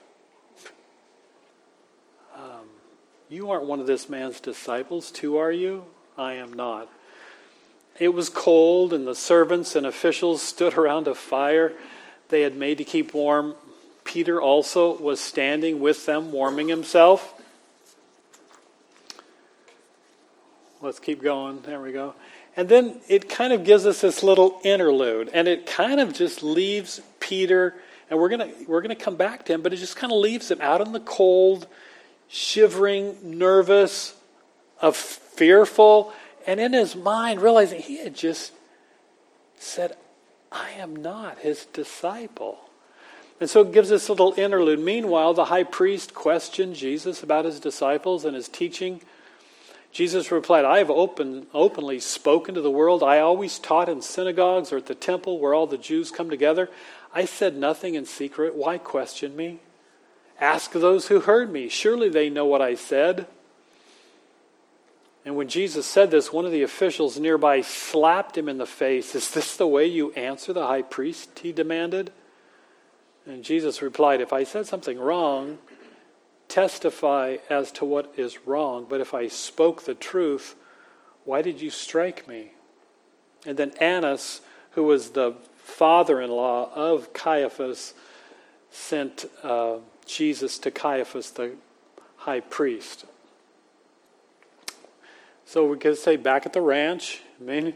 Um, 2.36 2.65
you 3.29 3.51
aren't 3.51 3.65
one 3.65 3.79
of 3.79 3.88
this 3.88 4.10
man's 4.10 4.39
disciples, 4.39 5.12
too, 5.12 5.38
are 5.38 5.51
you? 5.51 5.83
I 6.17 6.33
am 6.33 6.53
not. 6.53 6.89
It 8.00 8.13
was 8.13 8.29
cold, 8.29 8.93
and 8.93 9.05
the 9.05 9.15
servants 9.15 9.75
and 9.75 9.86
officials 9.86 10.41
stood 10.41 10.77
around 10.77 11.07
a 11.07 11.15
fire 11.15 11.74
they 12.29 12.41
had 12.41 12.55
made 12.55 12.77
to 12.77 12.86
keep 12.86 13.13
warm. 13.13 13.55
Peter 14.05 14.41
also 14.41 14.98
was 14.98 15.19
standing 15.19 15.81
with 15.81 16.05
them, 16.05 16.31
warming 16.31 16.69
himself. 16.69 17.33
Let's 20.81 21.00
keep 21.00 21.21
going. 21.21 21.62
There 21.62 21.81
we 21.81 21.91
go. 21.91 22.15
And 22.55 22.67
then 22.67 23.00
it 23.08 23.29
kind 23.29 23.53
of 23.53 23.63
gives 23.63 23.86
us 23.86 24.01
this 24.01 24.24
little 24.24 24.60
interlude, 24.63 25.29
and 25.34 25.48
it 25.48 25.65
kind 25.65 26.00
of 26.00 26.13
just 26.13 26.43
leaves 26.43 27.01
Peter, 27.20 27.75
and 28.10 28.20
we're 28.20 28.29
gonna 28.29 28.50
we're 28.67 28.81
gonna 28.81 28.96
come 28.96 29.15
back 29.15 29.46
to 29.46 29.53
him, 29.53 29.62
but 29.62 29.74
it 29.74 29.77
just 29.77 29.96
kind 29.96 30.12
of 30.12 30.20
leaves 30.20 30.51
him 30.51 30.60
out 30.60 30.81
in 30.81 30.91
the 30.91 31.00
cold, 31.00 31.67
shivering, 32.27 33.15
nervous, 33.24 34.15
of 34.81 34.98
fearful, 34.98 36.12
and 36.46 36.60
in 36.60 36.74
his 36.74 36.96
mind 36.96 37.41
realizing 37.41 37.79
he 37.79 38.03
had 38.03 38.15
just 38.15 38.51
said, 39.58 39.96
I 40.51 40.72
am 40.72 40.96
not 40.96 41.39
his 41.39 41.65
disciple. 41.65 42.60
And 43.39 43.50
so 43.50 43.62
it 43.62 43.72
gives 43.72 43.91
us 43.91 44.08
a 44.08 44.13
little 44.13 44.34
interlude. 44.38 44.79
Meanwhile, 44.79 45.34
the 45.34 45.46
high 45.46 45.63
priest 45.63 46.13
questioned 46.13 46.75
Jesus 46.75 47.24
about 47.24 47.46
his 47.46 47.60
disciples 47.60 48.25
and 48.25 48.36
his 48.36 48.48
teaching. 48.48 49.01
Jesus 49.91 50.31
replied, 50.31 50.63
I 50.63 50.77
have 50.77 50.89
open, 50.89 51.48
openly 51.53 52.00
spoken 52.00 52.55
to 52.55 52.62
the 52.62 52.71
world. 52.71 53.03
I 53.03 53.19
always 53.19 53.60
taught 53.60 53.89
in 53.89 54.01
synagogues 54.01 54.71
or 54.71 54.77
at 54.77 54.86
the 54.86 54.95
temple 54.95 55.39
where 55.39 55.53
all 55.53 55.67
the 55.67 55.77
Jews 55.77 56.12
come 56.12 56.29
together. 56.29 56.69
I 57.13 57.25
said 57.25 57.57
nothing 57.57 57.95
in 57.95 58.05
secret. 58.05 58.55
Why 58.55 58.77
question 58.77 59.36
me? 59.36 59.60
Ask 60.39 60.71
those 60.71 61.07
who 61.07 61.19
heard 61.19 61.51
me. 61.51 61.67
Surely 61.67 62.10
they 62.10 62.29
know 62.29 62.45
what 62.45 62.62
I 62.62 62.75
said. 62.75 63.27
And 65.24 65.36
when 65.36 65.50
Jesus 65.50 65.86
said 65.86 66.10
this, 66.10 66.33
one 66.33 66.45
of 66.45 66.51
the 66.51 66.63
officials 66.63 67.19
nearby 67.19 67.62
slapped 67.62 68.38
him 68.38 68.50
in 68.50 68.57
the 68.57 68.65
face. 68.65 69.13
Is 69.13 69.29
this 69.31 69.55
the 69.55 69.67
way 69.67 69.86
you 69.86 70.12
answer 70.13 70.51
the 70.51 70.65
high 70.65 70.81
priest? 70.81 71.39
He 71.39 71.51
demanded. 71.51 72.12
And 73.27 73.43
Jesus 73.43 73.81
replied, 73.81 74.19
If 74.19 74.33
I 74.33 74.43
said 74.43 74.65
something 74.65 74.98
wrong, 74.98 75.60
testify 76.51 77.38
as 77.50 77.72
to 77.72 77.86
what 77.86 78.13
is 78.17 78.46
wrong. 78.46 78.86
But 78.88 79.00
if 79.00 79.13
I 79.13 79.29
spoke 79.29 79.84
the 79.84 79.96
truth, 79.96 80.55
why 81.24 81.41
did 81.41 81.62
you 81.62 81.70
strike 81.70 82.27
me? 82.27 82.51
And 83.46 83.58
then 83.58 83.72
Annas, 83.79 84.41
who 84.72 84.84
was 84.84 85.12
the 85.12 85.36
father 85.55 86.20
in 86.20 86.29
law 86.29 86.70
of 86.75 87.13
Caiaphas, 87.13 87.93
sent 88.70 89.25
uh, 89.43 89.77
Jesus 90.05 90.60
to 90.60 90.72
Caiaphas, 90.72 91.31
the 91.31 91.53
high 92.17 92.41
priest. 92.41 93.05
So 95.46 95.65
we 95.65 95.77
could 95.77 95.98
say 95.98 96.17
back 96.17 96.46
at 96.46 96.53
the 96.53 96.62
ranch, 96.62 97.22
I 97.39 97.43
mean, 97.43 97.74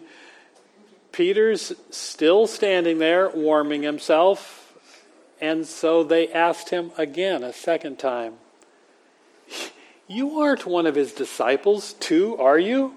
Peter's 1.12 1.72
still 1.92 2.46
standing 2.46 2.98
there 3.00 3.30
warming 3.30 3.84
himself, 3.84 4.74
and 5.40 5.66
so 5.66 6.04
they 6.04 6.32
asked 6.32 6.70
him 6.70 6.92
again 6.98 7.42
a 7.42 7.54
second 7.54 8.00
time, 8.00 8.34
You 10.08 10.40
aren't 10.40 10.66
one 10.66 10.86
of 10.86 10.96
his 10.96 11.14
disciples, 11.14 11.94
too, 11.94 12.38
are 12.38 12.60
you? 12.60 12.94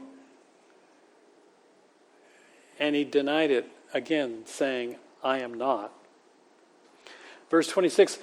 And 2.78 2.94
he 2.94 3.04
denied 3.04 3.50
it 3.50 3.70
again, 3.92 4.42
saying, 4.44 4.96
I 5.22 5.40
am 5.40 5.54
not. 5.54 5.92
Verse 7.50 7.68
26 7.68 8.18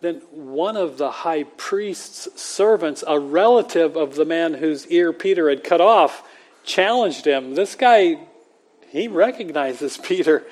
then 0.00 0.22
one 0.30 0.76
of 0.76 0.96
the 0.96 1.10
high 1.10 1.44
priest's 1.44 2.40
servants, 2.40 3.04
a 3.06 3.18
relative 3.18 3.96
of 3.96 4.14
the 4.14 4.24
man 4.24 4.54
whose 4.54 4.86
ear 4.86 5.12
Peter 5.12 5.50
had 5.50 5.62
cut 5.62 5.80
off, 5.80 6.26
challenged 6.64 7.26
him. 7.26 7.54
This 7.54 7.74
guy, 7.74 8.18
he 8.88 9.08
recognizes 9.08 9.98
Peter 10.02 10.44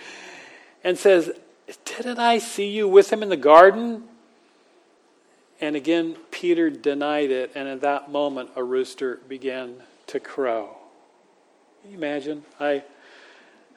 and 0.85 0.99
says, 0.99 1.33
Didn't 1.85 2.19
I 2.19 2.39
see 2.39 2.71
you 2.71 2.89
with 2.89 3.13
him 3.13 3.23
in 3.23 3.31
the 3.31 3.37
garden? 3.37 4.05
And 5.61 5.75
again, 5.75 6.17
Peter 6.31 6.71
denied 6.71 7.31
it, 7.31 7.53
and 7.55 7.69
at 7.69 7.81
that 7.81 8.11
moment, 8.11 8.51
a 8.55 8.63
rooster 8.63 9.21
began 9.29 9.75
to 10.07 10.21
crow. 10.21 10.77
Can 11.83 11.91
you 11.91 11.97
imagine? 11.97 12.45
I, 12.61 12.85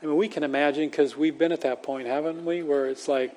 I 0.01 0.05
mean, 0.05 0.15
we 0.15 0.27
can 0.27 0.43
imagine 0.43 0.89
because 0.89 1.17
we've 1.17 1.37
been 1.37 1.51
at 1.51 1.61
that 1.61 1.81
point, 1.81 2.07
haven't 2.07 2.45
we? 2.45 2.61
Where 2.61 2.87
it's 2.87 3.07
like, 3.07 3.35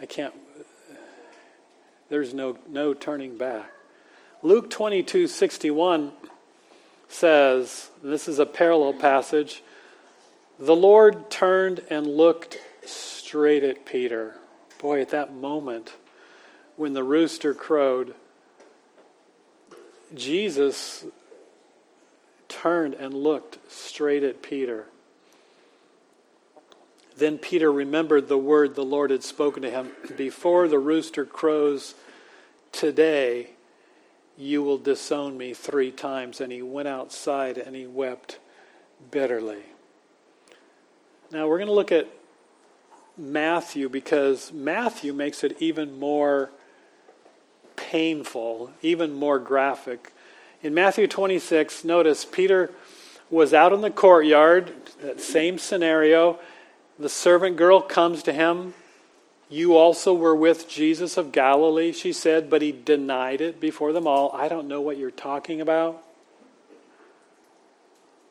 I 0.00 0.06
can't, 0.06 0.34
there's 2.08 2.34
no, 2.34 2.58
no 2.68 2.92
turning 2.92 3.38
back. 3.38 3.70
Luke 4.42 4.68
22 4.68 5.28
61 5.28 6.12
says, 7.08 7.90
this 8.02 8.26
is 8.26 8.40
a 8.40 8.46
parallel 8.46 8.94
passage, 8.94 9.62
the 10.58 10.74
Lord 10.74 11.30
turned 11.30 11.82
and 11.90 12.06
looked 12.06 12.58
straight 12.84 13.62
at 13.62 13.86
Peter. 13.86 14.36
Boy, 14.80 15.00
at 15.00 15.10
that 15.10 15.34
moment, 15.34 15.92
when 16.82 16.94
the 16.94 17.04
rooster 17.04 17.54
crowed, 17.54 18.12
Jesus 20.16 21.04
turned 22.48 22.94
and 22.94 23.14
looked 23.14 23.56
straight 23.70 24.24
at 24.24 24.42
Peter. 24.42 24.86
Then 27.16 27.38
Peter 27.38 27.70
remembered 27.70 28.26
the 28.26 28.36
word 28.36 28.74
the 28.74 28.84
Lord 28.84 29.12
had 29.12 29.22
spoken 29.22 29.62
to 29.62 29.70
him 29.70 29.92
Before 30.16 30.66
the 30.66 30.80
rooster 30.80 31.24
crows 31.24 31.94
today, 32.72 33.50
you 34.36 34.64
will 34.64 34.78
disown 34.78 35.38
me 35.38 35.54
three 35.54 35.92
times. 35.92 36.40
And 36.40 36.50
he 36.50 36.62
went 36.62 36.88
outside 36.88 37.58
and 37.58 37.76
he 37.76 37.86
wept 37.86 38.40
bitterly. 39.12 39.62
Now 41.30 41.46
we're 41.46 41.58
going 41.58 41.68
to 41.68 41.74
look 41.74 41.92
at 41.92 42.08
Matthew 43.16 43.88
because 43.88 44.52
Matthew 44.52 45.12
makes 45.12 45.44
it 45.44 45.56
even 45.60 46.00
more 46.00 46.50
painful, 47.76 48.70
even 48.82 49.12
more 49.12 49.38
graphic. 49.38 50.12
In 50.62 50.74
Matthew 50.74 51.06
26, 51.06 51.84
notice 51.84 52.24
Peter 52.24 52.70
was 53.30 53.54
out 53.54 53.72
in 53.72 53.80
the 53.80 53.90
courtyard, 53.90 54.72
that 55.00 55.20
same 55.20 55.58
scenario. 55.58 56.38
The 56.98 57.08
servant 57.08 57.56
girl 57.56 57.80
comes 57.80 58.22
to 58.24 58.32
him. 58.32 58.74
You 59.48 59.76
also 59.76 60.14
were 60.14 60.34
with 60.34 60.68
Jesus 60.68 61.16
of 61.16 61.32
Galilee, 61.32 61.92
she 61.92 62.12
said, 62.12 62.48
but 62.48 62.62
he 62.62 62.72
denied 62.72 63.40
it 63.40 63.60
before 63.60 63.92
them 63.92 64.06
all. 64.06 64.30
I 64.32 64.48
don't 64.48 64.68
know 64.68 64.80
what 64.80 64.96
you're 64.96 65.10
talking 65.10 65.60
about. 65.60 66.02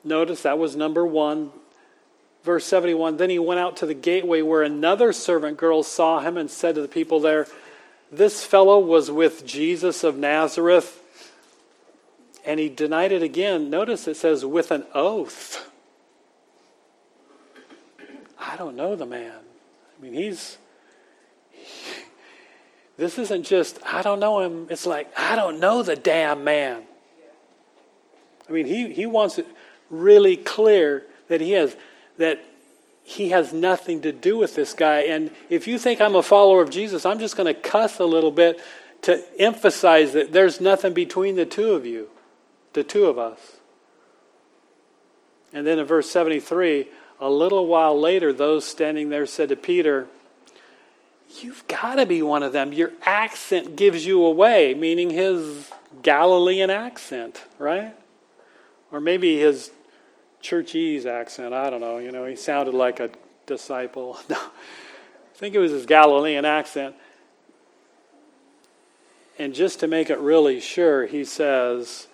Notice 0.04 0.44
that 0.44 0.58
was 0.58 0.76
number 0.76 1.06
one. 1.06 1.52
Verse 2.44 2.66
71 2.66 3.18
Then 3.18 3.30
he 3.30 3.40
went 3.40 3.60
out 3.60 3.78
to 3.78 3.86
the 3.86 3.94
gateway 3.94 4.42
where 4.42 4.64
another 4.64 5.14
servant 5.14 5.58
girl 5.58 5.84
saw 5.84 6.20
him 6.22 6.38
and 6.38 6.50
said 6.50 6.76
to 6.76 6.82
the 6.82 6.88
people 6.88 7.20
there, 7.20 7.48
This 8.12 8.44
fellow 8.44 8.78
was 8.78 9.10
with 9.10 9.46
Jesus 9.46 10.04
of 10.04 10.18
Nazareth. 10.18 10.98
And 12.46 12.60
he 12.60 12.68
denied 12.68 13.12
it 13.12 13.24
again. 13.24 13.70
Notice 13.70 14.08
it 14.08 14.18
says, 14.18 14.44
with 14.44 14.72
an 14.72 14.86
oath. 14.94 15.70
I 18.38 18.58
don't 18.58 18.76
know 18.76 18.96
the 18.96 19.06
man. 19.06 19.38
I 19.98 20.04
mean, 20.04 20.14
he's. 20.14 20.58
this 22.98 23.18
isn't 23.18 23.44
just, 23.44 23.80
I 23.86 24.02
don't 24.02 24.20
know 24.20 24.42
him. 24.42 24.68
It's 24.70 24.86
like, 24.86 25.08
I 25.18 25.36
don't 25.36 25.60
know 25.60 25.84
the 25.84 25.96
damn 25.96 26.44
man. 26.44 26.84
I 28.50 28.52
mean, 28.52 28.66
he, 28.66 28.92
he 28.92 29.06
wants 29.06 29.38
it 29.38 29.48
really 29.90 30.36
clear 30.36 31.06
that 31.30 31.40
he 31.40 31.52
has 31.52 31.78
that 32.18 32.44
he 33.12 33.30
has 33.30 33.52
nothing 33.54 34.02
to 34.02 34.12
do 34.12 34.38
with 34.38 34.56
this 34.56 34.74
guy. 34.74 35.02
And 35.02 35.32
if 35.50 35.68
you 35.68 35.78
think 35.78 36.02
I'm 36.02 36.16
a 36.16 36.24
follower 36.24 36.62
of 36.62 36.70
Jesus, 36.70 37.06
I'm 37.06 37.20
just 37.20 37.36
going 37.36 37.54
to 37.54 37.60
cuss 37.60 38.00
a 38.00 38.06
little 38.06 38.32
bit 38.32 38.60
to 39.04 39.22
emphasize 39.40 40.14
that 40.14 40.32
there's 40.32 40.62
nothing 40.62 40.94
between 40.94 41.36
the 41.36 41.46
two 41.46 41.74
of 41.74 41.86
you, 41.86 42.10
the 42.74 42.84
two 42.84 43.06
of 43.06 43.18
us. 43.18 43.40
And 45.54 45.68
then 45.68 45.80
in 45.80 45.86
verse 45.86 46.10
73, 46.10 46.88
a 47.20 47.30
little 47.30 47.68
while 47.68 48.00
later, 48.00 48.32
those 48.32 48.66
standing 48.66 49.10
there 49.10 49.26
said 49.26 49.50
to 49.50 49.56
Peter, 49.56 50.08
You've 51.40 51.66
got 51.68 51.96
to 51.96 52.06
be 52.06 52.22
one 52.22 52.44
of 52.44 52.52
them. 52.52 52.74
Your 52.74 52.92
accent 53.04 53.78
gives 53.78 54.06
you 54.06 54.26
away, 54.26 54.74
meaning 54.74 55.10
his 55.10 55.72
Galilean 56.02 56.70
accent, 56.70 57.42
right? 57.58 57.96
Or 58.92 59.00
maybe 59.00 59.38
his 59.38 59.72
churchese 60.42 61.08
accent. 61.08 61.54
I 61.54 61.70
don't 61.70 61.82
know. 61.82 61.98
You 61.98 62.12
know, 62.12 62.26
he 62.26 62.36
sounded 62.36 62.74
like 62.74 63.00
a 63.00 63.10
disciple. 63.46 64.18
I 64.30 64.50
think 65.36 65.56
it 65.56 65.60
was 65.60 65.72
his 65.72 65.86
Galilean 65.86 66.46
accent. 66.46 66.96
And 69.40 69.54
just 69.54 69.80
to 69.80 69.88
make 69.88 70.10
it 70.10 70.20
really 70.20 70.60
sure, 70.60 71.08
he 71.08 71.24
says, 71.24 72.08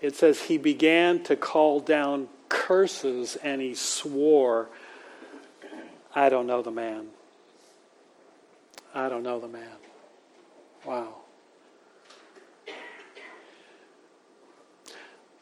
it 0.00 0.16
says 0.16 0.42
he 0.42 0.56
began 0.56 1.22
to 1.24 1.36
call 1.36 1.80
down 1.80 2.28
curses 2.48 3.36
and 3.36 3.60
he 3.60 3.74
swore, 3.74 4.68
I 6.14 6.28
don't 6.28 6.46
know 6.46 6.62
the 6.62 6.70
man. 6.70 7.08
I 8.94 9.08
don't 9.08 9.22
know 9.22 9.38
the 9.38 9.48
man. 9.48 9.68
Wow. 10.84 11.16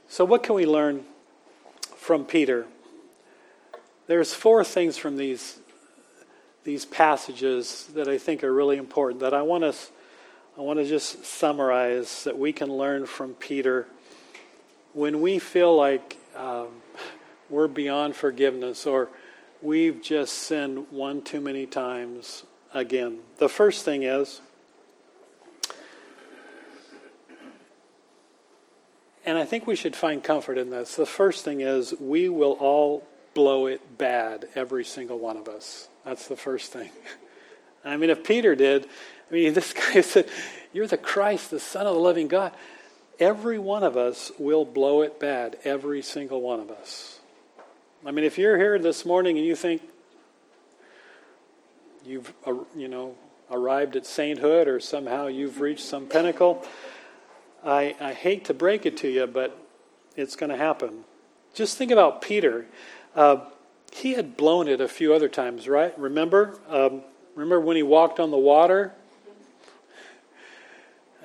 So, 0.08 0.24
what 0.24 0.42
can 0.42 0.56
we 0.56 0.66
learn 0.66 1.04
from 2.08 2.24
Peter. 2.24 2.64
There's 4.06 4.32
four 4.32 4.64
things 4.64 4.96
from 4.96 5.18
these 5.18 5.58
these 6.64 6.86
passages 6.86 7.86
that 7.92 8.08
I 8.08 8.16
think 8.16 8.42
are 8.42 8.50
really 8.50 8.78
important 8.78 9.20
that 9.20 9.34
I 9.34 9.42
want 9.42 9.64
to 9.64 9.74
I 10.56 10.62
want 10.62 10.78
to 10.78 10.86
just 10.86 11.26
summarize 11.26 12.24
that 12.24 12.38
we 12.38 12.50
can 12.54 12.72
learn 12.72 13.04
from 13.04 13.34
Peter 13.34 13.86
when 14.94 15.20
we 15.20 15.38
feel 15.38 15.76
like 15.76 16.16
um, 16.34 16.68
we're 17.50 17.68
beyond 17.68 18.16
forgiveness 18.16 18.86
or 18.86 19.10
we've 19.60 20.00
just 20.00 20.32
sinned 20.32 20.86
one 20.90 21.20
too 21.20 21.42
many 21.42 21.66
times 21.66 22.42
again. 22.72 23.18
The 23.36 23.50
first 23.50 23.84
thing 23.84 24.04
is 24.04 24.40
And 29.28 29.36
I 29.36 29.44
think 29.44 29.66
we 29.66 29.76
should 29.76 29.94
find 29.94 30.24
comfort 30.24 30.56
in 30.56 30.70
this. 30.70 30.96
The 30.96 31.04
first 31.04 31.44
thing 31.44 31.60
is 31.60 31.92
we 32.00 32.30
will 32.30 32.52
all 32.52 33.06
blow 33.34 33.66
it 33.66 33.98
bad, 33.98 34.48
every 34.54 34.86
single 34.86 35.18
one 35.18 35.36
of 35.36 35.48
us. 35.48 35.86
That's 36.02 36.28
the 36.28 36.36
first 36.36 36.72
thing. 36.72 36.88
I 37.84 37.98
mean, 37.98 38.08
if 38.08 38.24
Peter 38.24 38.54
did, 38.54 38.86
I 39.30 39.34
mean, 39.34 39.52
this 39.52 39.74
guy 39.74 40.00
said, 40.00 40.30
You're 40.72 40.86
the 40.86 40.96
Christ, 40.96 41.50
the 41.50 41.60
Son 41.60 41.86
of 41.86 41.94
the 41.94 42.00
living 42.00 42.28
God. 42.28 42.54
Every 43.20 43.58
one 43.58 43.82
of 43.82 43.98
us 43.98 44.32
will 44.38 44.64
blow 44.64 45.02
it 45.02 45.20
bad, 45.20 45.58
every 45.62 46.00
single 46.00 46.40
one 46.40 46.60
of 46.60 46.70
us. 46.70 47.20
I 48.06 48.12
mean, 48.12 48.24
if 48.24 48.38
you're 48.38 48.56
here 48.56 48.78
this 48.78 49.04
morning 49.04 49.36
and 49.36 49.46
you 49.46 49.56
think 49.56 49.82
you've, 52.02 52.32
uh, 52.46 52.54
you 52.74 52.88
know, 52.88 53.14
arrived 53.50 53.94
at 53.94 54.06
sainthood 54.06 54.68
or 54.68 54.80
somehow 54.80 55.26
you've 55.26 55.60
reached 55.60 55.84
some 55.84 56.06
pinnacle, 56.06 56.64
I, 57.64 57.96
I 58.00 58.12
hate 58.12 58.44
to 58.46 58.54
break 58.54 58.86
it 58.86 58.96
to 58.98 59.08
you, 59.08 59.26
but 59.26 59.58
it's 60.16 60.36
going 60.36 60.50
to 60.50 60.56
happen. 60.56 61.04
Just 61.54 61.76
think 61.76 61.90
about 61.90 62.22
Peter. 62.22 62.66
Uh, 63.14 63.38
he 63.92 64.14
had 64.14 64.36
blown 64.36 64.68
it 64.68 64.80
a 64.80 64.88
few 64.88 65.14
other 65.14 65.28
times, 65.28 65.68
right? 65.68 65.98
Remember? 65.98 66.58
Um, 66.68 67.02
remember 67.34 67.60
when 67.60 67.76
he 67.76 67.82
walked 67.82 68.20
on 68.20 68.30
the 68.30 68.38
water? 68.38 68.92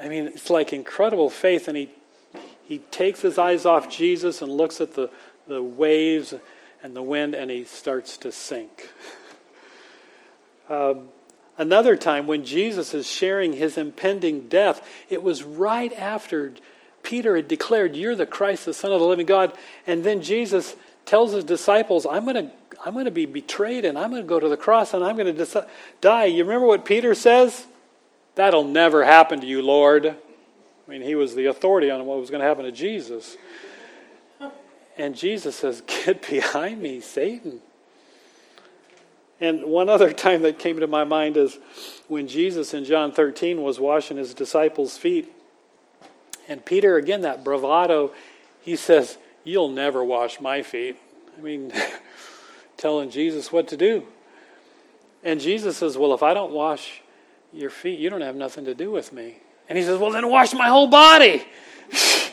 I 0.02 0.08
mean, 0.10 0.26
it's 0.28 0.50
like 0.50 0.74
incredible 0.74 1.30
faith, 1.30 1.68
and 1.68 1.78
he 1.78 1.90
he 2.64 2.80
takes 2.80 3.22
his 3.22 3.38
eyes 3.38 3.66
off 3.66 3.90
Jesus 3.90 4.42
and 4.42 4.52
looks 4.52 4.80
at 4.80 4.94
the, 4.94 5.10
the 5.48 5.62
waves 5.62 6.34
and 6.82 6.96
the 6.96 7.04
wind, 7.04 7.36
and 7.36 7.52
he 7.52 7.66
starts 7.66 8.18
to 8.18 8.32
sink. 8.32 8.90
Um, 10.70 11.10
Another 11.58 11.96
time, 11.96 12.26
when 12.26 12.46
Jesus 12.46 12.94
is 12.94 13.08
sharing 13.08 13.54
his 13.54 13.78
impending 13.78 14.48
death, 14.48 14.88
it 15.10 15.22
was 15.22 15.44
right 15.44 15.94
after 15.94 16.54
Peter 17.04 17.36
had 17.36 17.48
declared, 17.48 17.96
You're 17.96 18.16
the 18.16 18.26
Christ, 18.26 18.66
the 18.66 18.74
Son 18.74 18.92
of 18.92 19.00
the 19.00 19.06
living 19.06 19.26
God. 19.26 19.54
And 19.86 20.04
then 20.04 20.22
Jesus 20.22 20.76
tells 21.06 21.34
his 21.34 21.44
disciples, 21.44 22.08
I'm 22.10 22.24
going 22.24 22.48
to 22.48 22.52
I'm 22.86 22.94
going 22.94 23.06
to 23.06 23.12
be 23.12 23.26
betrayed 23.26 23.86
and 23.86 23.98
I'm 23.98 24.10
going 24.10 24.24
to 24.24 24.28
go 24.28 24.40
to 24.40 24.50
the 24.50 24.58
cross 24.58 24.94
and 24.94 25.06
I'm 25.06 25.16
going 25.16 25.34
to 25.34 25.68
die. 26.02 26.26
You 26.26 26.44
remember 26.44 26.68
what 26.68 26.84
Peter 26.84 27.16
says? 27.16 27.66
That'll 28.36 28.66
never 28.66 29.06
happen 29.06 29.40
to 29.42 29.48
you, 29.48 29.62
Lord. 29.62 30.08
I 30.08 30.92
mean, 30.92 31.02
he 31.02 31.16
was 31.16 31.34
the 31.34 31.46
authority 31.46 31.90
on 31.90 32.06
what 32.06 32.20
was 32.20 32.30
going 32.30 32.42
to 32.42 32.48
happen 32.48 32.66
to 32.66 32.72
Jesus. 32.72 33.38
And 34.98 35.16
Jesus 35.16 35.56
says, 35.56 35.82
Get 35.82 36.28
behind 36.30 36.82
me, 36.82 37.00
Satan. 37.00 37.62
And 39.44 39.66
one 39.66 39.90
other 39.90 40.14
time 40.14 40.44
that 40.44 40.58
came 40.58 40.80
to 40.80 40.88
my 40.88 41.04
mind 41.04 41.36
is 41.36 41.60
when 42.08 42.30
Jesus 42.30 42.74
in 42.74 42.86
John 42.86 43.12
13 43.12 43.62
was 43.62 43.78
washing 43.78 44.16
his 44.16 44.34
disciples' 44.34 44.98
feet. 44.98 45.32
And 46.48 46.64
Peter, 46.64 46.96
again, 46.96 47.22
that 47.22 47.44
bravado, 47.44 48.14
he 48.62 48.78
says, 48.78 49.18
You'll 49.44 49.70
never 49.70 50.02
wash 50.02 50.40
my 50.40 50.64
feet. 50.64 50.98
I 51.38 51.42
mean, 51.42 51.74
telling 52.78 53.10
Jesus 53.10 53.52
what 53.52 53.68
to 53.68 53.78
do. 53.78 54.08
And 55.24 55.42
Jesus 55.42 55.76
says, 55.76 55.98
Well, 55.98 56.14
if 56.14 56.24
I 56.24 56.34
don't 56.34 56.54
wash 56.54 57.02
your 57.52 57.70
feet, 57.70 58.00
you 58.00 58.10
don't 58.10 58.22
have 58.22 58.38
nothing 58.38 58.64
to 58.66 58.74
do 58.74 58.92
with 58.92 59.12
me. 59.12 59.40
And 59.68 59.78
he 59.78 59.84
says, 59.84 60.00
Well, 60.00 60.12
then 60.12 60.30
wash 60.30 60.54
my 60.54 60.70
whole 60.70 60.88
body. 60.88 61.44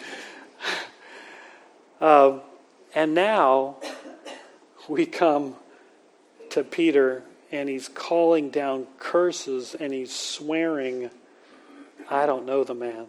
uh, 2.01 2.39
and 2.95 3.15
now 3.15 3.79
we 4.89 5.07
come 5.07 5.57
to 6.51 6.65
Peter 6.65 7.23
and 7.53 7.69
he's 7.69 7.89
calling 7.89 8.51
down 8.51 8.87
curses 8.99 9.75
and 9.75 9.93
he's 9.93 10.15
swearing, 10.15 11.11
I 12.09 12.27
don't 12.27 12.47
know 12.47 12.65
the 12.65 12.75
man. 12.75 13.07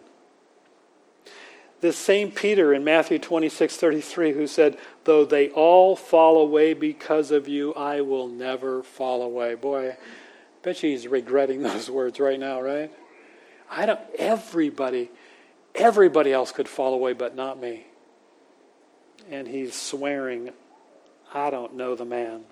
This 1.80 1.96
same 1.96 2.30
Peter 2.30 2.72
in 2.72 2.84
Matthew 2.84 3.18
26 3.18 3.76
33, 3.76 4.32
who 4.32 4.46
said, 4.46 4.78
Though 5.02 5.24
they 5.24 5.50
all 5.50 5.96
fall 5.96 6.40
away 6.40 6.74
because 6.74 7.32
of 7.32 7.48
you, 7.48 7.74
I 7.74 8.02
will 8.02 8.28
never 8.28 8.84
fall 8.84 9.22
away. 9.22 9.56
Boy, 9.56 9.90
I 9.90 9.96
bet 10.62 10.82
you 10.82 10.90
he's 10.90 11.08
regretting 11.08 11.62
those 11.62 11.90
words 11.90 12.20
right 12.20 12.38
now, 12.38 12.60
right? 12.60 12.92
I 13.68 13.86
don't, 13.86 14.00
everybody, 14.16 15.10
everybody 15.74 16.32
else 16.32 16.52
could 16.52 16.68
fall 16.68 16.94
away, 16.94 17.14
but 17.14 17.34
not 17.34 17.60
me. 17.60 17.86
And 19.28 19.48
he's 19.48 19.74
swearing, 19.74 20.50
I 21.34 21.50
don't 21.50 21.74
know 21.74 21.96
the 21.96 22.04
man. 22.04 22.44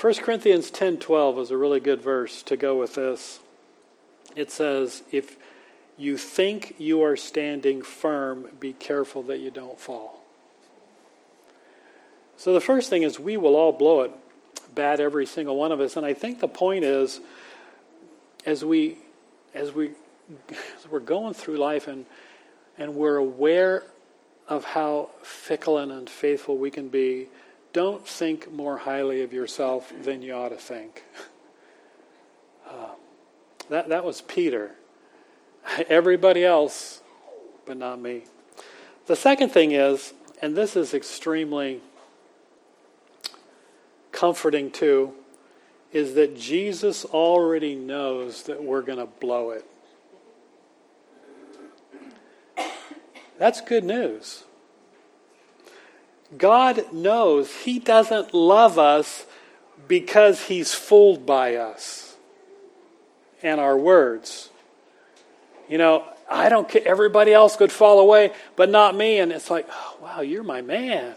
1 0.00 0.14
Corinthians 0.22 0.70
10:12 0.70 1.38
is 1.38 1.50
a 1.50 1.58
really 1.58 1.78
good 1.78 2.00
verse 2.00 2.42
to 2.44 2.56
go 2.56 2.74
with 2.74 2.94
this. 2.94 3.40
It 4.34 4.50
says, 4.50 5.02
"If 5.12 5.36
you 5.98 6.16
think 6.16 6.74
you 6.78 7.02
are 7.02 7.16
standing 7.16 7.82
firm, 7.82 8.48
be 8.58 8.72
careful 8.72 9.22
that 9.24 9.40
you 9.40 9.50
don't 9.50 9.78
fall." 9.78 10.22
So 12.38 12.54
the 12.54 12.62
first 12.62 12.88
thing 12.88 13.02
is 13.02 13.20
we 13.20 13.36
will 13.36 13.54
all 13.54 13.72
blow 13.72 14.00
it 14.00 14.12
bad 14.74 15.00
every 15.00 15.26
single 15.26 15.56
one 15.56 15.70
of 15.70 15.80
us 15.80 15.96
and 15.96 16.06
I 16.06 16.14
think 16.14 16.40
the 16.40 16.48
point 16.48 16.84
is 16.84 17.20
as 18.46 18.64
we 18.64 18.96
as 19.52 19.74
we 19.74 19.90
as 20.50 20.88
we're 20.88 21.00
going 21.00 21.34
through 21.34 21.58
life 21.58 21.88
and 21.88 22.06
and 22.78 22.94
we're 22.94 23.16
aware 23.16 23.84
of 24.48 24.64
how 24.64 25.10
fickle 25.22 25.76
and 25.76 25.92
unfaithful 25.92 26.56
we 26.56 26.70
can 26.70 26.88
be, 26.88 27.28
don't 27.72 28.06
think 28.06 28.52
more 28.52 28.78
highly 28.78 29.22
of 29.22 29.32
yourself 29.32 29.92
than 30.02 30.22
you 30.22 30.32
ought 30.34 30.50
to 30.50 30.56
think. 30.56 31.04
Uh, 32.68 32.90
that, 33.68 33.88
that 33.88 34.04
was 34.04 34.20
Peter. 34.20 34.70
Everybody 35.88 36.44
else, 36.44 37.02
but 37.66 37.76
not 37.76 38.00
me. 38.00 38.22
The 39.06 39.16
second 39.16 39.48
thing 39.48 39.72
is, 39.72 40.14
and 40.40 40.56
this 40.56 40.76
is 40.76 40.94
extremely 40.94 41.80
comforting 44.12 44.70
too, 44.70 45.14
is 45.92 46.14
that 46.14 46.38
Jesus 46.38 47.04
already 47.04 47.74
knows 47.74 48.44
that 48.44 48.62
we're 48.62 48.82
going 48.82 48.98
to 48.98 49.06
blow 49.06 49.50
it. 49.50 49.66
That's 53.38 53.60
good 53.60 53.84
news. 53.84 54.44
God 56.36 56.92
knows 56.92 57.52
He 57.52 57.78
doesn't 57.78 58.34
love 58.34 58.78
us 58.78 59.26
because 59.88 60.44
He's 60.44 60.74
fooled 60.74 61.26
by 61.26 61.56
us 61.56 62.16
and 63.42 63.60
our 63.60 63.76
words. 63.76 64.50
You 65.68 65.78
know, 65.78 66.04
I 66.28 66.48
don't 66.48 66.68
care. 66.68 66.82
Everybody 66.86 67.32
else 67.32 67.56
could 67.56 67.72
fall 67.72 68.00
away, 68.00 68.32
but 68.56 68.70
not 68.70 68.96
me. 68.96 69.18
And 69.18 69.32
it's 69.32 69.50
like, 69.50 69.66
oh, 69.70 69.96
wow, 70.00 70.20
you're 70.20 70.42
my 70.42 70.62
man. 70.62 71.14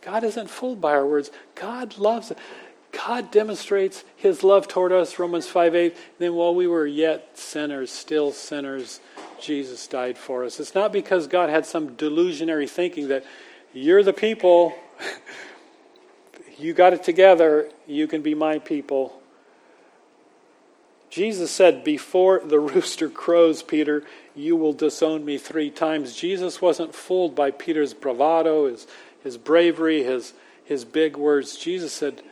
God 0.00 0.22
isn't 0.22 0.50
fooled 0.50 0.80
by 0.80 0.92
our 0.92 1.06
words. 1.06 1.30
God 1.54 1.98
loves 1.98 2.30
it. 2.30 2.38
God 2.92 3.32
demonstrates 3.32 4.04
his 4.16 4.44
love 4.44 4.68
toward 4.68 4.92
us, 4.92 5.18
Romans 5.18 5.48
5 5.48 5.74
8. 5.74 5.96
Then 6.18 6.34
while 6.34 6.54
we 6.54 6.68
were 6.68 6.86
yet 6.86 7.36
sinners, 7.36 7.90
still 7.90 8.30
sinners, 8.30 9.00
Jesus 9.40 9.86
died 9.88 10.16
for 10.16 10.44
us. 10.44 10.60
It's 10.60 10.74
not 10.74 10.92
because 10.92 11.26
God 11.26 11.50
had 11.50 11.66
some 11.66 11.96
delusionary 11.96 12.68
thinking 12.70 13.08
that 13.08 13.24
you're 13.74 14.02
the 14.02 14.12
people, 14.12 14.74
you 16.58 16.72
got 16.72 16.92
it 16.92 17.02
together, 17.02 17.68
you 17.86 18.06
can 18.06 18.22
be 18.22 18.34
my 18.34 18.58
people. 18.58 19.20
Jesus 21.10 21.50
said, 21.50 21.84
Before 21.84 22.40
the 22.40 22.58
rooster 22.60 23.08
crows, 23.08 23.62
Peter, 23.62 24.02
you 24.34 24.56
will 24.56 24.72
disown 24.72 25.24
me 25.24 25.38
three 25.38 25.70
times. 25.70 26.16
Jesus 26.16 26.62
wasn't 26.62 26.94
fooled 26.94 27.34
by 27.34 27.50
Peter's 27.50 27.94
bravado, 27.94 28.66
his, 28.66 28.86
his 29.22 29.36
bravery, 29.36 30.02
his, 30.02 30.32
his 30.64 30.84
big 30.84 31.16
words. 31.16 31.56
Jesus 31.56 31.92
said, 31.92 32.22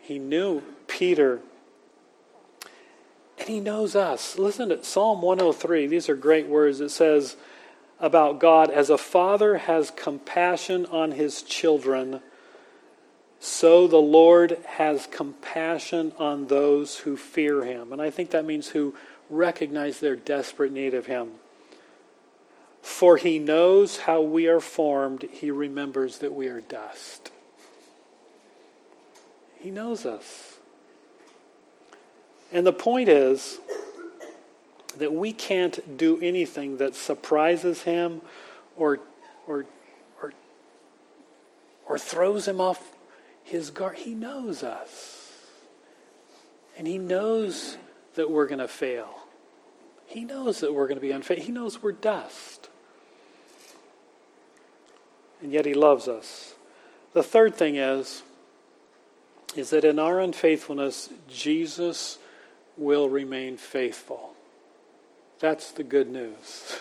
He 0.00 0.18
knew 0.18 0.62
Peter 0.86 1.40
and 3.38 3.48
he 3.48 3.60
knows 3.60 3.94
us. 3.94 4.38
Listen 4.38 4.70
to 4.70 4.82
Psalm 4.82 5.22
103. 5.22 5.86
These 5.86 6.08
are 6.08 6.16
great 6.16 6.46
words. 6.46 6.80
It 6.80 6.90
says 6.90 7.36
about 7.98 8.40
God 8.40 8.70
as 8.70 8.90
a 8.90 8.98
father 8.98 9.58
has 9.58 9.90
compassion 9.90 10.86
on 10.86 11.12
his 11.12 11.42
children, 11.42 12.20
so 13.40 13.86
the 13.86 13.96
Lord 13.96 14.58
has 14.66 15.06
compassion 15.06 16.12
on 16.18 16.46
those 16.46 16.98
who 16.98 17.16
fear 17.16 17.64
him. 17.64 17.92
And 17.92 18.02
I 18.02 18.10
think 18.10 18.30
that 18.30 18.44
means 18.44 18.68
who 18.68 18.94
recognize 19.30 20.00
their 20.00 20.16
desperate 20.16 20.72
need 20.72 20.94
of 20.94 21.06
him. 21.06 21.30
For 22.82 23.16
he 23.16 23.38
knows 23.38 23.98
how 23.98 24.20
we 24.20 24.46
are 24.46 24.60
formed, 24.60 25.22
he 25.22 25.50
remembers 25.50 26.18
that 26.18 26.32
we 26.32 26.48
are 26.48 26.60
dust. 26.60 27.30
He 29.58 29.70
knows 29.70 30.06
us. 30.06 30.54
And 32.52 32.64
the 32.66 32.72
point 32.72 33.08
is 33.08 33.58
that 34.98 35.12
we 35.12 35.32
can't 35.32 35.96
do 35.96 36.18
anything 36.20 36.78
that 36.78 36.94
surprises 36.94 37.82
him 37.82 38.22
or, 38.76 39.00
or, 39.46 39.66
or, 40.22 40.32
or 41.86 41.98
throws 41.98 42.48
him 42.48 42.60
off 42.60 42.96
his 43.44 43.70
guard. 43.70 43.96
He 43.96 44.14
knows 44.14 44.62
us. 44.62 45.32
And 46.76 46.86
he 46.86 46.98
knows 46.98 47.76
that 48.14 48.30
we're 48.30 48.46
going 48.46 48.58
to 48.58 48.68
fail. 48.68 49.08
He 50.06 50.24
knows 50.24 50.60
that 50.60 50.72
we're 50.72 50.86
going 50.86 50.98
to 50.98 51.02
be 51.02 51.10
unfaithful. 51.10 51.46
He 51.46 51.52
knows 51.52 51.82
we're 51.82 51.92
dust. 51.92 52.68
And 55.42 55.52
yet 55.52 55.66
he 55.66 55.74
loves 55.74 56.08
us. 56.08 56.54
The 57.12 57.22
third 57.22 57.54
thing 57.54 57.76
is, 57.76 58.22
is 59.54 59.70
that 59.70 59.84
in 59.84 59.98
our 59.98 60.20
unfaithfulness, 60.20 61.08
Jesus 61.28 62.18
will 62.76 63.08
remain 63.08 63.56
faithful. 63.56 64.35
That's 65.40 65.70
the 65.72 65.84
good 65.84 66.08
news. 66.08 66.80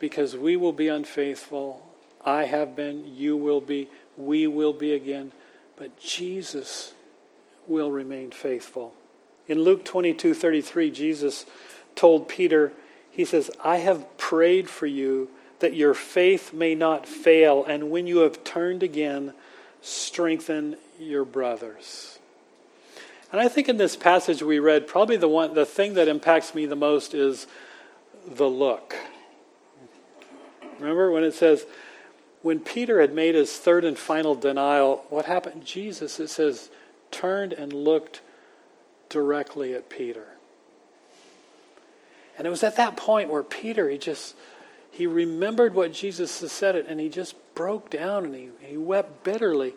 because 0.00 0.36
we 0.36 0.56
will 0.56 0.72
be 0.72 0.88
unfaithful. 0.88 1.86
I 2.24 2.44
have 2.44 2.74
been, 2.74 3.14
you 3.16 3.36
will 3.36 3.60
be, 3.60 3.88
we 4.16 4.46
will 4.46 4.72
be 4.72 4.92
again. 4.92 5.32
But 5.76 6.00
Jesus 6.00 6.94
will 7.66 7.90
remain 7.90 8.30
faithful. 8.30 8.94
In 9.46 9.62
Luke 9.62 9.84
22 9.84 10.34
33, 10.34 10.90
Jesus 10.90 11.46
told 11.94 12.28
Peter, 12.28 12.72
He 13.10 13.24
says, 13.24 13.50
I 13.64 13.76
have 13.78 14.16
prayed 14.16 14.68
for 14.68 14.86
you 14.86 15.30
that 15.60 15.74
your 15.74 15.94
faith 15.94 16.52
may 16.52 16.74
not 16.74 17.06
fail, 17.06 17.64
and 17.64 17.90
when 17.90 18.06
you 18.06 18.18
have 18.18 18.44
turned 18.44 18.82
again, 18.82 19.34
strengthen 19.82 20.76
your 20.98 21.24
brothers. 21.24 22.19
And 23.32 23.40
I 23.40 23.48
think 23.48 23.68
in 23.68 23.76
this 23.76 23.96
passage 23.96 24.42
we 24.42 24.58
read, 24.58 24.86
probably 24.86 25.16
the 25.16 25.28
one, 25.28 25.54
the 25.54 25.66
thing 25.66 25.94
that 25.94 26.08
impacts 26.08 26.54
me 26.54 26.66
the 26.66 26.76
most 26.76 27.14
is 27.14 27.46
the 28.26 28.48
look. 28.48 28.96
Remember 30.78 31.10
when 31.12 31.24
it 31.24 31.34
says, 31.34 31.64
when 32.42 32.58
Peter 32.58 33.00
had 33.00 33.14
made 33.14 33.34
his 33.34 33.56
third 33.56 33.84
and 33.84 33.98
final 33.98 34.34
denial, 34.34 35.04
what 35.10 35.26
happened? 35.26 35.64
Jesus, 35.64 36.18
it 36.18 36.28
says, 36.28 36.70
turned 37.10 37.52
and 37.52 37.72
looked 37.72 38.22
directly 39.08 39.74
at 39.74 39.90
Peter. 39.90 40.26
And 42.38 42.46
it 42.46 42.50
was 42.50 42.64
at 42.64 42.76
that 42.76 42.96
point 42.96 43.28
where 43.28 43.42
Peter, 43.42 43.90
he 43.90 43.98
just, 43.98 44.34
he 44.90 45.06
remembered 45.06 45.74
what 45.74 45.92
Jesus 45.92 46.40
had 46.40 46.50
said 46.50 46.74
it, 46.74 46.86
and 46.88 46.98
he 46.98 47.10
just 47.10 47.34
broke 47.54 47.90
down 47.90 48.24
and 48.24 48.34
he, 48.34 48.48
he 48.62 48.76
wept 48.78 49.22
bitterly. 49.22 49.74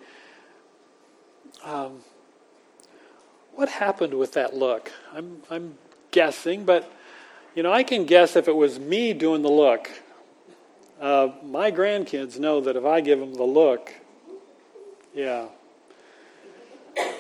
Um, 1.66 2.00
what 3.56 3.70
happened 3.70 4.14
with 4.14 4.34
that 4.34 4.56
look? 4.56 4.92
I'm, 5.14 5.42
I'm 5.50 5.78
guessing, 6.12 6.66
but 6.66 6.92
you 7.56 7.64
know, 7.64 7.72
I 7.72 7.84
can 7.84 8.06
guess 8.06 8.36
if 8.36 8.48
it 8.48 8.56
was 8.56 8.80
me 8.80 9.14
doing 9.14 9.42
the 9.42 9.52
look. 9.52 9.90
Uh, 11.00 11.30
my 11.44 11.72
grandkids 11.72 12.40
know 12.40 12.62
that 12.62 12.76
if 12.76 12.86
I 12.86 13.02
give 13.02 13.20
them 13.20 13.34
the 13.34 13.44
look, 13.44 13.94
yeah, 15.14 15.48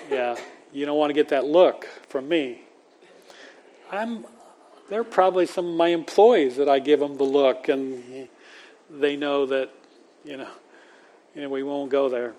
yeah, 0.10 0.36
you 0.72 0.86
don't 0.86 0.98
want 0.98 1.10
to 1.10 1.13
get 1.13 1.30
that 1.30 1.46
look 1.46 1.86
from 2.08 2.28
me. 2.28 2.62
I'm. 3.91 4.26
They're 4.89 5.04
probably 5.04 5.46
some 5.46 5.65
of 5.65 5.76
my 5.76 5.88
employees 5.88 6.58
that 6.58 6.67
I 6.67 6.80
give 6.80 7.00
them 7.00 7.17
the 7.17 7.24
look, 7.24 7.69
and 7.69 8.28
they 8.89 9.15
know 9.15 9.46
that, 9.46 9.69
you 10.24 10.38
know, 10.38 10.50
you 11.34 11.41
know, 11.41 11.50
we 11.50 11.63
won't 11.63 11.89
go 11.89 12.10
there. 12.10 12.34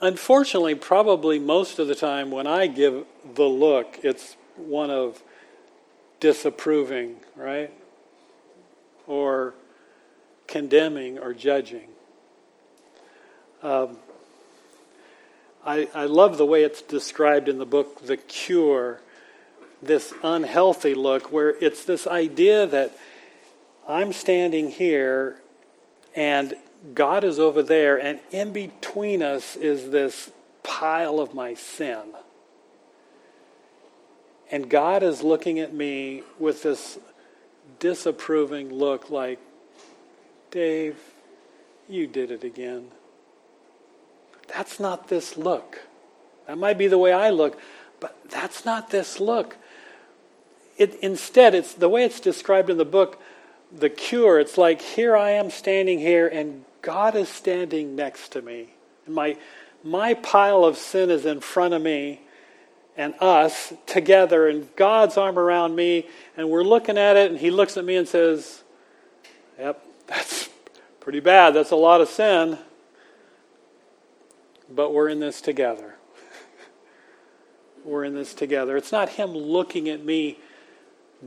Unfortunately, 0.00 0.74
probably 0.74 1.38
most 1.38 1.78
of 1.78 1.86
the 1.86 1.94
time 1.94 2.30
when 2.30 2.46
I 2.46 2.66
give 2.66 3.04
the 3.34 3.44
look, 3.44 3.98
it's 4.02 4.36
one 4.56 4.90
of 4.90 5.22
disapproving, 6.20 7.16
right? 7.36 7.70
Or 9.06 9.54
condemning 10.46 11.18
or 11.18 11.34
judging. 11.34 11.88
Um, 13.62 13.98
I, 15.64 15.88
I 15.94 16.06
love 16.06 16.38
the 16.38 16.46
way 16.46 16.62
it's 16.62 16.80
described 16.80 17.46
in 17.46 17.58
the 17.58 17.66
book, 17.66 18.06
The 18.06 18.16
Cure, 18.16 19.00
this 19.82 20.14
unhealthy 20.22 20.94
look, 20.94 21.30
where 21.30 21.50
it's 21.62 21.84
this 21.84 22.06
idea 22.06 22.66
that 22.66 22.96
I'm 23.86 24.14
standing 24.14 24.70
here 24.70 25.40
and 26.16 26.54
God 26.94 27.24
is 27.24 27.38
over 27.38 27.62
there, 27.62 27.96
and 27.98 28.20
in 28.30 28.52
between 28.52 29.22
us 29.22 29.56
is 29.56 29.90
this 29.90 30.30
pile 30.62 31.20
of 31.20 31.34
my 31.34 31.54
sin. 31.54 32.14
And 34.50 34.68
God 34.68 35.02
is 35.02 35.22
looking 35.22 35.58
at 35.58 35.74
me 35.74 36.22
with 36.38 36.62
this 36.62 36.98
disapproving 37.78 38.72
look 38.72 39.10
like, 39.10 39.38
Dave, 40.50 40.96
you 41.88 42.06
did 42.06 42.30
it 42.30 42.44
again. 42.44 42.88
That's 44.48 44.80
not 44.80 45.08
this 45.08 45.36
look. 45.36 45.82
That 46.46 46.58
might 46.58 46.78
be 46.78 46.88
the 46.88 46.98
way 46.98 47.12
I 47.12 47.30
look, 47.30 47.60
but 48.00 48.16
that's 48.28 48.64
not 48.64 48.90
this 48.90 49.20
look. 49.20 49.56
It, 50.76 50.98
instead, 51.00 51.54
it's 51.54 51.74
the 51.74 51.88
way 51.88 52.04
it's 52.04 52.20
described 52.20 52.70
in 52.70 52.78
the 52.78 52.84
book, 52.84 53.20
The 53.70 53.90
Cure. 53.90 54.40
It's 54.40 54.58
like, 54.58 54.80
here 54.80 55.16
I 55.16 55.30
am 55.30 55.50
standing 55.50 56.00
here, 56.00 56.26
and 56.26 56.64
God 56.82 57.14
is 57.16 57.28
standing 57.28 57.96
next 57.96 58.30
to 58.32 58.42
me. 58.42 58.70
My, 59.06 59.36
my 59.82 60.14
pile 60.14 60.64
of 60.64 60.76
sin 60.76 61.10
is 61.10 61.26
in 61.26 61.40
front 61.40 61.74
of 61.74 61.82
me, 61.82 62.20
and 62.96 63.14
us 63.20 63.72
together 63.86 64.48
and 64.48 64.68
God's 64.76 65.16
arm 65.16 65.38
around 65.38 65.74
me, 65.74 66.06
and 66.36 66.50
we're 66.50 66.64
looking 66.64 66.98
at 66.98 67.16
it, 67.16 67.30
and 67.30 67.40
He 67.40 67.50
looks 67.50 67.76
at 67.76 67.84
me 67.84 67.96
and 67.96 68.06
says, 68.06 68.62
Yep, 69.58 69.84
that's 70.06 70.50
pretty 71.00 71.20
bad. 71.20 71.54
That's 71.54 71.70
a 71.70 71.76
lot 71.76 72.00
of 72.00 72.08
sin. 72.08 72.58
But 74.70 74.92
we're 74.92 75.08
in 75.08 75.18
this 75.18 75.40
together. 75.40 75.94
we're 77.84 78.04
in 78.04 78.14
this 78.14 78.34
together. 78.34 78.76
It's 78.76 78.92
not 78.92 79.08
Him 79.08 79.30
looking 79.30 79.88
at 79.88 80.04
me 80.04 80.38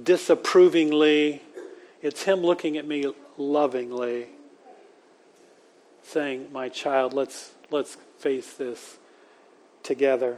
disapprovingly, 0.01 1.41
it's 2.01 2.23
Him 2.23 2.41
looking 2.41 2.77
at 2.77 2.87
me 2.87 3.13
lovingly, 3.37 4.27
saying, 6.03 6.49
My 6.51 6.69
child, 6.69 7.13
let's, 7.13 7.51
let's 7.71 7.97
face 8.19 8.53
this 8.53 8.97
together. 9.81 10.37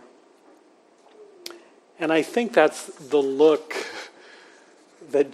And 1.99 2.11
I 2.11 2.21
think 2.21 2.53
that's 2.53 2.87
the 2.87 3.21
look 3.21 3.73
that, 5.11 5.27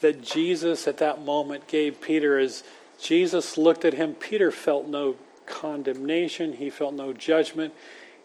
that 0.00 0.22
Jesus 0.22 0.86
at 0.86 0.98
that 0.98 1.22
moment 1.22 1.66
gave 1.68 2.00
Peter 2.00 2.38
as 2.38 2.62
Jesus 3.00 3.58
looked 3.58 3.84
at 3.84 3.94
him. 3.94 4.14
Peter 4.14 4.50
felt 4.50 4.86
no 4.86 5.16
condemnation, 5.46 6.54
he 6.54 6.70
felt 6.70 6.94
no 6.94 7.12
judgment. 7.12 7.74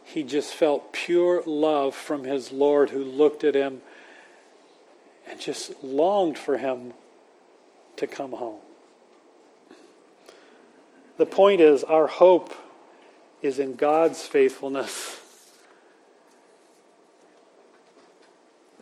He 0.03 0.23
just 0.23 0.53
felt 0.53 0.93
pure 0.93 1.43
love 1.45 1.93
from 1.93 2.23
his 2.23 2.53
Lord 2.53 2.91
who 2.91 3.03
looked 3.03 3.43
at 3.43 3.55
him 3.55 3.81
and 5.29 5.37
just 5.37 5.83
longed 5.83 6.37
for 6.37 6.57
him 6.57 6.93
to 7.97 8.07
come 8.07 8.31
home. 8.31 8.61
The 11.17 11.25
point 11.25 11.61
is, 11.61 11.83
our 11.83 12.07
hope 12.07 12.53
is 13.41 13.59
in 13.59 13.75
God's 13.75 14.21
faithfulness. 14.21 15.19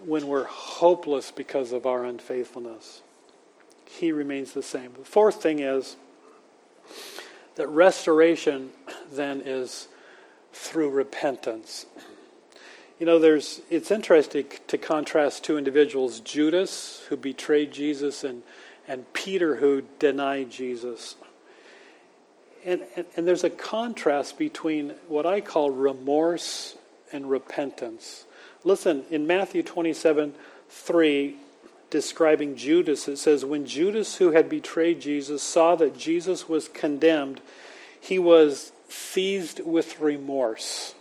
When 0.05 0.27
we're 0.27 0.43
hopeless 0.43 1.31
because 1.31 1.71
of 1.71 1.85
our 1.85 2.03
unfaithfulness, 2.05 3.01
He 3.85 4.11
remains 4.11 4.51
the 4.51 4.61
same. 4.61 4.91
The 4.97 5.05
fourth 5.05 5.41
thing 5.41 5.59
is 5.59 5.95
that 7.55 7.67
restoration 7.69 8.71
then 9.11 9.41
is 9.43 9.87
through 10.51 10.89
repentance. 10.89 11.85
You 12.99 13.05
know, 13.05 13.19
there's, 13.19 13.61
it's 13.69 13.91
interesting 13.91 14.45
to 14.67 14.77
contrast 14.77 15.43
two 15.43 15.57
individuals 15.57 16.19
Judas, 16.19 17.03
who 17.09 17.17
betrayed 17.17 17.71
Jesus, 17.71 18.23
and, 18.23 18.43
and 18.87 19.11
Peter, 19.13 19.55
who 19.55 19.83
denied 19.99 20.49
Jesus. 20.49 21.15
And, 22.65 22.82
and, 22.95 23.06
and 23.15 23.28
there's 23.28 23.43
a 23.43 23.49
contrast 23.49 24.39
between 24.39 24.95
what 25.08 25.25
I 25.25 25.39
call 25.39 25.69
remorse 25.69 26.75
and 27.12 27.30
repentance. 27.30 28.25
Listen, 28.63 29.04
in 29.12 29.28
Matthew 29.28 29.62
27 29.62 30.34
3, 30.67 31.36
describing 31.91 32.56
Judas, 32.56 33.08
it 33.08 33.17
says, 33.17 33.45
When 33.45 33.67
Judas, 33.67 34.15
who 34.15 34.32
had 34.32 34.49
betrayed 34.49 34.99
Jesus, 34.99 35.43
saw 35.43 35.75
that 35.75 35.95
Jesus 35.95 36.49
was 36.49 36.67
condemned, 36.67 37.39
he 38.01 38.17
was 38.17 38.71
seized 38.89 39.62
with 39.63 39.99
remorse. 39.99 40.95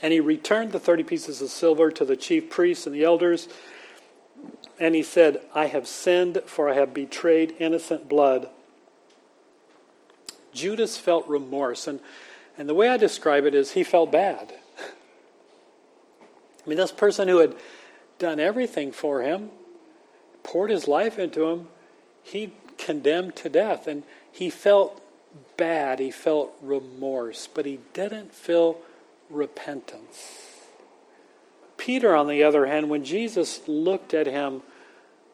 And 0.00 0.12
he 0.12 0.20
returned 0.20 0.72
the 0.72 0.80
30 0.80 1.04
pieces 1.04 1.42
of 1.42 1.50
silver 1.50 1.90
to 1.92 2.04
the 2.04 2.16
chief 2.16 2.50
priests 2.50 2.86
and 2.86 2.94
the 2.94 3.04
elders. 3.04 3.48
And 4.80 4.94
he 4.94 5.02
said, 5.02 5.42
I 5.54 5.66
have 5.66 5.86
sinned, 5.86 6.42
for 6.46 6.68
I 6.68 6.74
have 6.74 6.92
betrayed 6.92 7.54
innocent 7.60 8.08
blood. 8.08 8.48
Judas 10.52 10.96
felt 10.96 11.28
remorse. 11.28 11.86
And, 11.86 12.00
and 12.58 12.68
the 12.68 12.74
way 12.74 12.88
I 12.88 12.96
describe 12.96 13.44
it 13.44 13.54
is 13.54 13.72
he 13.72 13.84
felt 13.84 14.12
bad. 14.12 14.52
I 16.64 16.68
mean, 16.68 16.78
this 16.78 16.92
person 16.92 17.28
who 17.28 17.38
had 17.38 17.54
done 18.18 18.38
everything 18.38 18.92
for 18.92 19.22
him, 19.22 19.50
poured 20.42 20.70
his 20.70 20.86
life 20.86 21.18
into 21.18 21.46
him, 21.46 21.68
he 22.22 22.52
condemned 22.78 23.36
to 23.36 23.48
death. 23.48 23.86
And 23.86 24.02
he 24.30 24.50
felt 24.50 25.02
bad. 25.56 25.98
He 25.98 26.10
felt 26.10 26.54
remorse. 26.60 27.48
But 27.52 27.66
he 27.66 27.80
didn't 27.92 28.32
feel 28.32 28.78
repentance. 29.28 30.50
Peter, 31.76 32.14
on 32.14 32.28
the 32.28 32.44
other 32.44 32.66
hand, 32.66 32.88
when 32.88 33.04
Jesus 33.04 33.60
looked 33.66 34.14
at 34.14 34.26
him 34.26 34.62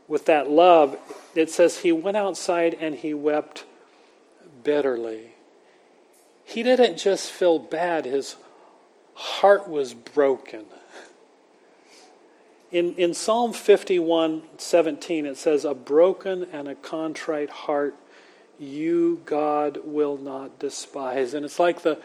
with 0.06 0.24
that 0.26 0.48
love, 0.48 0.96
it 1.34 1.50
says 1.50 1.78
he 1.78 1.92
went 1.92 2.16
outside 2.16 2.74
and 2.80 2.94
he 2.94 3.12
wept 3.12 3.64
bitterly. 4.62 5.34
He 6.44 6.62
didn't 6.62 6.96
just 6.98 7.30
feel 7.30 7.58
bad, 7.58 8.04
his 8.04 8.36
heart 9.14 9.68
was 9.68 9.94
broken. 9.94 10.64
In, 12.70 12.94
in 12.96 13.14
Psalm 13.14 13.52
51 13.52 14.42
17, 14.58 15.26
it 15.26 15.36
says, 15.36 15.64
A 15.64 15.74
broken 15.74 16.44
and 16.52 16.68
a 16.68 16.74
contrite 16.74 17.50
heart 17.50 17.94
you, 18.58 19.22
God, 19.24 19.78
will 19.84 20.16
not 20.16 20.58
despise. 20.58 21.34
And 21.34 21.44
it's 21.44 21.58
like 21.58 21.82
the 21.82 21.98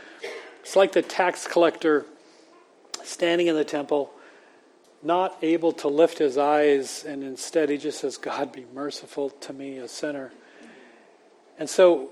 it's 0.61 0.75
like 0.75 0.93
the 0.93 1.01
tax 1.01 1.45
collector 1.45 2.05
standing 3.03 3.47
in 3.47 3.55
the 3.55 3.65
temple, 3.65 4.11
not 5.01 5.37
able 5.41 5.73
to 5.73 5.89
lift 5.89 6.19
his 6.19 6.37
eyes, 6.37 7.03
and 7.03 7.21
instead 7.21 7.69
he 7.69 7.77
just 7.77 7.99
says, 7.99 8.17
God, 8.17 8.53
be 8.53 8.65
merciful 8.73 9.29
to 9.29 9.51
me, 9.51 9.77
a 9.77 9.89
sinner. 9.89 10.31
And 11.59 11.69
so, 11.69 12.11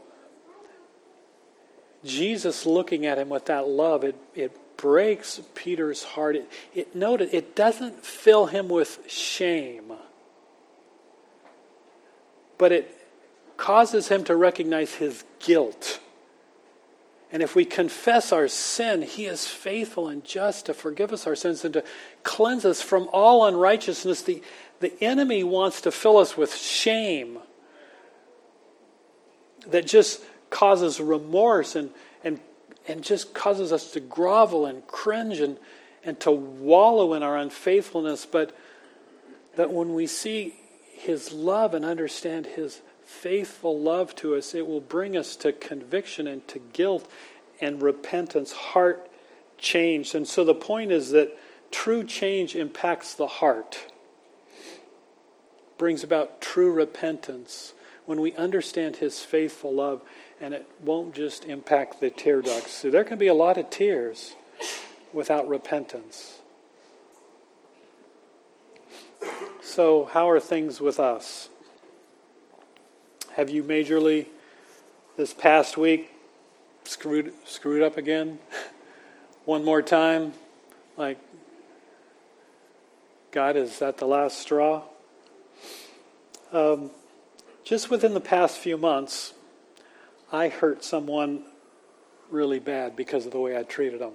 Jesus 2.03 2.65
looking 2.65 3.05
at 3.05 3.17
him 3.17 3.29
with 3.29 3.45
that 3.45 3.67
love, 3.67 4.03
it, 4.03 4.15
it 4.35 4.77
breaks 4.77 5.41
Peter's 5.53 6.03
heart. 6.03 6.35
It, 6.35 6.51
it 6.73 6.95
noted 6.95 7.33
it 7.33 7.55
doesn't 7.55 8.03
fill 8.03 8.47
him 8.47 8.67
with 8.67 8.99
shame, 9.07 9.93
but 12.57 12.71
it 12.71 12.97
causes 13.57 14.07
him 14.07 14.23
to 14.23 14.35
recognize 14.35 14.95
his 14.95 15.23
guilt 15.39 15.99
and 17.31 17.41
if 17.41 17.55
we 17.55 17.63
confess 17.63 18.33
our 18.33 18.47
sin, 18.47 19.01
He 19.01 19.25
is 19.25 19.47
faithful 19.47 20.09
and 20.09 20.23
just 20.23 20.65
to 20.65 20.73
forgive 20.73 21.13
us 21.13 21.25
our 21.25 21.35
sins 21.35 21.63
and 21.63 21.73
to 21.75 21.83
cleanse 22.23 22.65
us 22.65 22.81
from 22.81 23.09
all 23.13 23.45
unrighteousness. 23.45 24.23
The, 24.23 24.41
the 24.81 25.01
enemy 25.01 25.43
wants 25.43 25.81
to 25.81 25.91
fill 25.91 26.17
us 26.17 26.35
with 26.35 26.53
shame 26.53 27.39
that 29.67 29.87
just 29.87 30.21
causes 30.51 30.99
remorse 30.99 31.75
and, 31.75 31.89
and, 32.23 32.39
and 32.87 33.03
just 33.03 33.33
causes 33.33 33.73
us 33.73 33.91
to 33.93 33.99
grovel 33.99 34.67
and 34.67 34.85
cringe 34.85 35.39
and, 35.39 35.57
and 36.03 36.19
to 36.19 36.29
wallow 36.29 37.15
in 37.15 37.23
our 37.23 37.37
unfaithfulness. 37.37 38.27
But 38.27 38.55
that 39.55 39.71
when 39.73 39.95
we 39.95 40.05
see 40.05 40.55
His 40.93 41.33
love 41.33 41.73
and 41.73 41.83
understand 41.83 42.45
His 42.45 42.81
faithful 43.03 43.79
love 43.79 44.15
to 44.17 44.35
us, 44.35 44.53
it 44.53 44.67
will 44.67 44.81
bring 44.81 45.17
us 45.17 45.35
to 45.37 45.51
conviction 45.51 46.27
and 46.27 46.47
to 46.47 46.59
guilt 46.59 47.09
and 47.59 47.81
repentance, 47.81 48.51
heart 48.51 49.09
change. 49.57 50.15
And 50.15 50.27
so 50.27 50.43
the 50.43 50.55
point 50.55 50.91
is 50.91 51.11
that 51.11 51.37
true 51.71 52.03
change 52.03 52.55
impacts 52.55 53.13
the 53.13 53.27
heart, 53.27 53.91
brings 55.77 56.03
about 56.03 56.41
true 56.41 56.71
repentance 56.71 57.73
when 58.05 58.19
we 58.19 58.33
understand 58.35 58.97
His 58.97 59.19
faithful 59.21 59.73
love, 59.73 60.01
and 60.41 60.55
it 60.55 60.67
won't 60.83 61.13
just 61.13 61.45
impact 61.45 62.01
the 62.01 62.09
tear 62.09 62.41
ducts. 62.41 62.71
So 62.71 62.89
there 62.89 63.03
can 63.03 63.19
be 63.19 63.27
a 63.27 63.33
lot 63.33 63.57
of 63.57 63.69
tears 63.69 64.35
without 65.13 65.47
repentance. 65.47 66.39
So, 69.61 70.09
how 70.11 70.29
are 70.29 70.39
things 70.39 70.81
with 70.81 70.99
us? 70.99 71.47
Have 73.35 73.49
you 73.49 73.63
majorly 73.63 74.25
this 75.15 75.33
past 75.33 75.77
week 75.77 76.11
screwed 76.83 77.31
screwed 77.45 77.83
up 77.83 77.95
again? 77.95 78.39
One 79.45 79.63
more 79.63 79.81
time? 79.81 80.33
Like 80.97 81.19
God 83.31 83.55
is 83.55 83.79
that 83.79 83.97
the 83.97 84.07
last 84.07 84.39
straw? 84.39 84.83
Um, 86.51 86.91
just 87.63 87.89
within 87.89 88.13
the 88.13 88.19
past 88.19 88.57
few 88.57 88.77
months, 88.77 89.33
I 90.31 90.47
hurt 90.47 90.83
someone 90.83 91.43
really 92.29 92.59
bad 92.59 92.95
because 92.95 93.25
of 93.25 93.31
the 93.31 93.39
way 93.39 93.57
I 93.57 93.63
treated 93.63 93.99
them. 93.99 94.13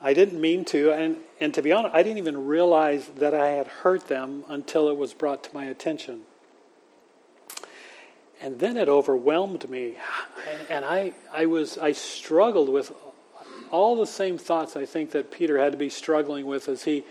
I 0.00 0.12
didn't 0.12 0.40
mean 0.40 0.64
to, 0.66 0.92
and, 0.92 1.16
and 1.40 1.54
to 1.54 1.62
be 1.62 1.72
honest, 1.72 1.94
I 1.94 2.02
didn't 2.02 2.18
even 2.18 2.46
realize 2.46 3.08
that 3.16 3.34
I 3.34 3.50
had 3.50 3.66
hurt 3.66 4.08
them 4.08 4.44
until 4.48 4.88
it 4.88 4.96
was 4.96 5.14
brought 5.14 5.44
to 5.44 5.54
my 5.54 5.64
attention. 5.64 6.22
And 8.42 8.58
then 8.58 8.76
it 8.76 8.88
overwhelmed 8.88 9.68
me. 9.70 9.96
And 10.68 10.84
I, 10.84 11.14
I, 11.32 11.46
was, 11.46 11.78
I 11.78 11.92
struggled 11.92 12.68
with 12.68 12.92
all 13.70 13.96
the 13.96 14.06
same 14.06 14.36
thoughts 14.36 14.76
I 14.76 14.84
think 14.84 15.12
that 15.12 15.30
Peter 15.30 15.58
had 15.58 15.72
to 15.72 15.78
be 15.78 15.88
struggling 15.88 16.44
with 16.44 16.68
as 16.68 16.84
he 16.84 17.04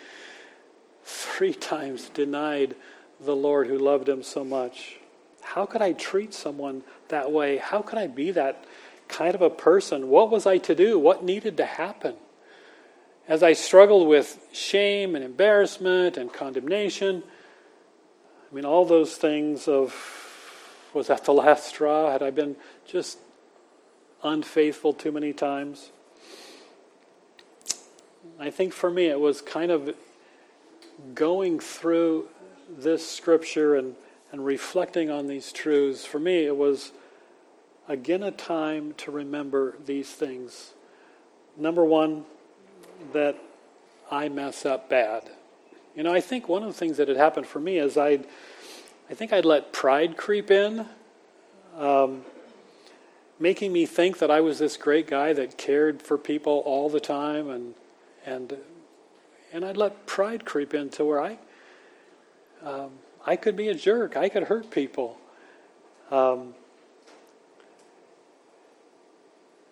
three 1.03 1.53
times 1.53 2.09
denied 2.09 2.75
the 3.19 3.35
Lord 3.35 3.67
who 3.67 3.77
loved 3.77 4.07
him 4.07 4.21
so 4.21 4.43
much. 4.43 4.99
How 5.43 5.65
could 5.65 5.81
I 5.81 5.93
treat 5.93 6.33
someone 6.33 6.83
that 7.09 7.31
way? 7.31 7.57
How 7.57 7.81
could 7.81 7.99
I 7.99 8.07
be 8.07 8.31
that 8.31 8.63
kind 9.07 9.35
of 9.35 9.41
a 9.41 9.49
person? 9.49 10.09
What 10.09 10.31
was 10.31 10.45
I 10.45 10.57
to 10.59 10.73
do? 10.73 10.97
What 10.97 11.23
needed 11.23 11.57
to 11.57 11.65
happen? 11.65 12.15
as 13.27 13.41
I 13.41 13.53
struggled 13.53 14.07
with 14.07 14.37
shame 14.51 15.15
and 15.15 15.23
embarrassment 15.23 16.17
and 16.17 16.31
condemnation, 16.31 17.23
I 18.51 18.55
mean, 18.55 18.65
all 18.65 18.85
those 18.85 19.15
things 19.15 19.67
of 19.67 19.95
was 20.93 21.07
that 21.07 21.23
the 21.25 21.33
last 21.33 21.67
straw? 21.67 22.11
Had 22.11 22.21
I 22.21 22.29
been 22.29 22.55
just 22.85 23.17
unfaithful 24.23 24.93
too 24.93 25.11
many 25.11 25.33
times? 25.33 25.91
I 28.39 28.49
think 28.49 28.73
for 28.73 28.89
me 28.89 29.07
it 29.07 29.19
was 29.19 29.41
kind 29.41 29.71
of 29.71 29.95
going 31.13 31.59
through 31.59 32.27
this 32.69 33.07
scripture 33.07 33.75
and, 33.75 33.95
and 34.33 34.43
reflecting 34.43 35.11
on 35.11 35.27
these 35.27 35.53
truths. 35.53 36.03
For 36.03 36.19
me, 36.19 36.45
it 36.45 36.57
was 36.57 36.91
again 37.87 38.23
a 38.23 38.31
time 38.31 38.93
to 38.97 39.11
remember 39.11 39.77
these 39.85 40.09
things. 40.11 40.73
Number 41.55 41.85
one, 41.85 42.25
that 43.13 43.37
I 44.11 44.29
mess 44.29 44.65
up 44.65 44.89
bad. 44.89 45.29
You 45.95 46.01
know, 46.01 46.11
I 46.11 46.19
think 46.19 46.49
one 46.49 46.63
of 46.63 46.67
the 46.67 46.73
things 46.73 46.97
that 46.97 47.07
had 47.07 47.17
happened 47.17 47.45
for 47.45 47.59
me 47.59 47.77
is 47.77 47.95
I'd, 47.95 48.25
I 49.09 49.13
think 49.13 49.31
I'd 49.31 49.45
let 49.45 49.71
pride 49.71 50.17
creep 50.17 50.49
in, 50.49 50.87
um, 51.77 52.25
making 53.39 53.71
me 53.71 53.85
think 53.85 54.17
that 54.17 54.31
I 54.31 54.41
was 54.41 54.57
this 54.57 54.77
great 54.77 55.05
guy 55.05 55.33
that 55.33 55.59
cared 55.59 56.01
for 56.01 56.17
people 56.17 56.63
all 56.65 56.89
the 56.89 56.99
time, 56.99 57.49
and 57.49 57.75
and 58.25 58.57
and 59.51 59.63
I'd 59.63 59.77
let 59.77 60.07
pride 60.07 60.43
creep 60.43 60.73
in 60.73 60.89
to 60.91 61.05
where 61.05 61.21
I 61.21 61.37
um, 62.63 62.91
I 63.25 63.35
could 63.35 63.55
be 63.55 63.69
a 63.69 63.73
jerk, 63.73 64.17
I 64.17 64.29
could 64.29 64.43
hurt 64.43 64.69
people. 64.69 65.17
Um, 66.11 66.53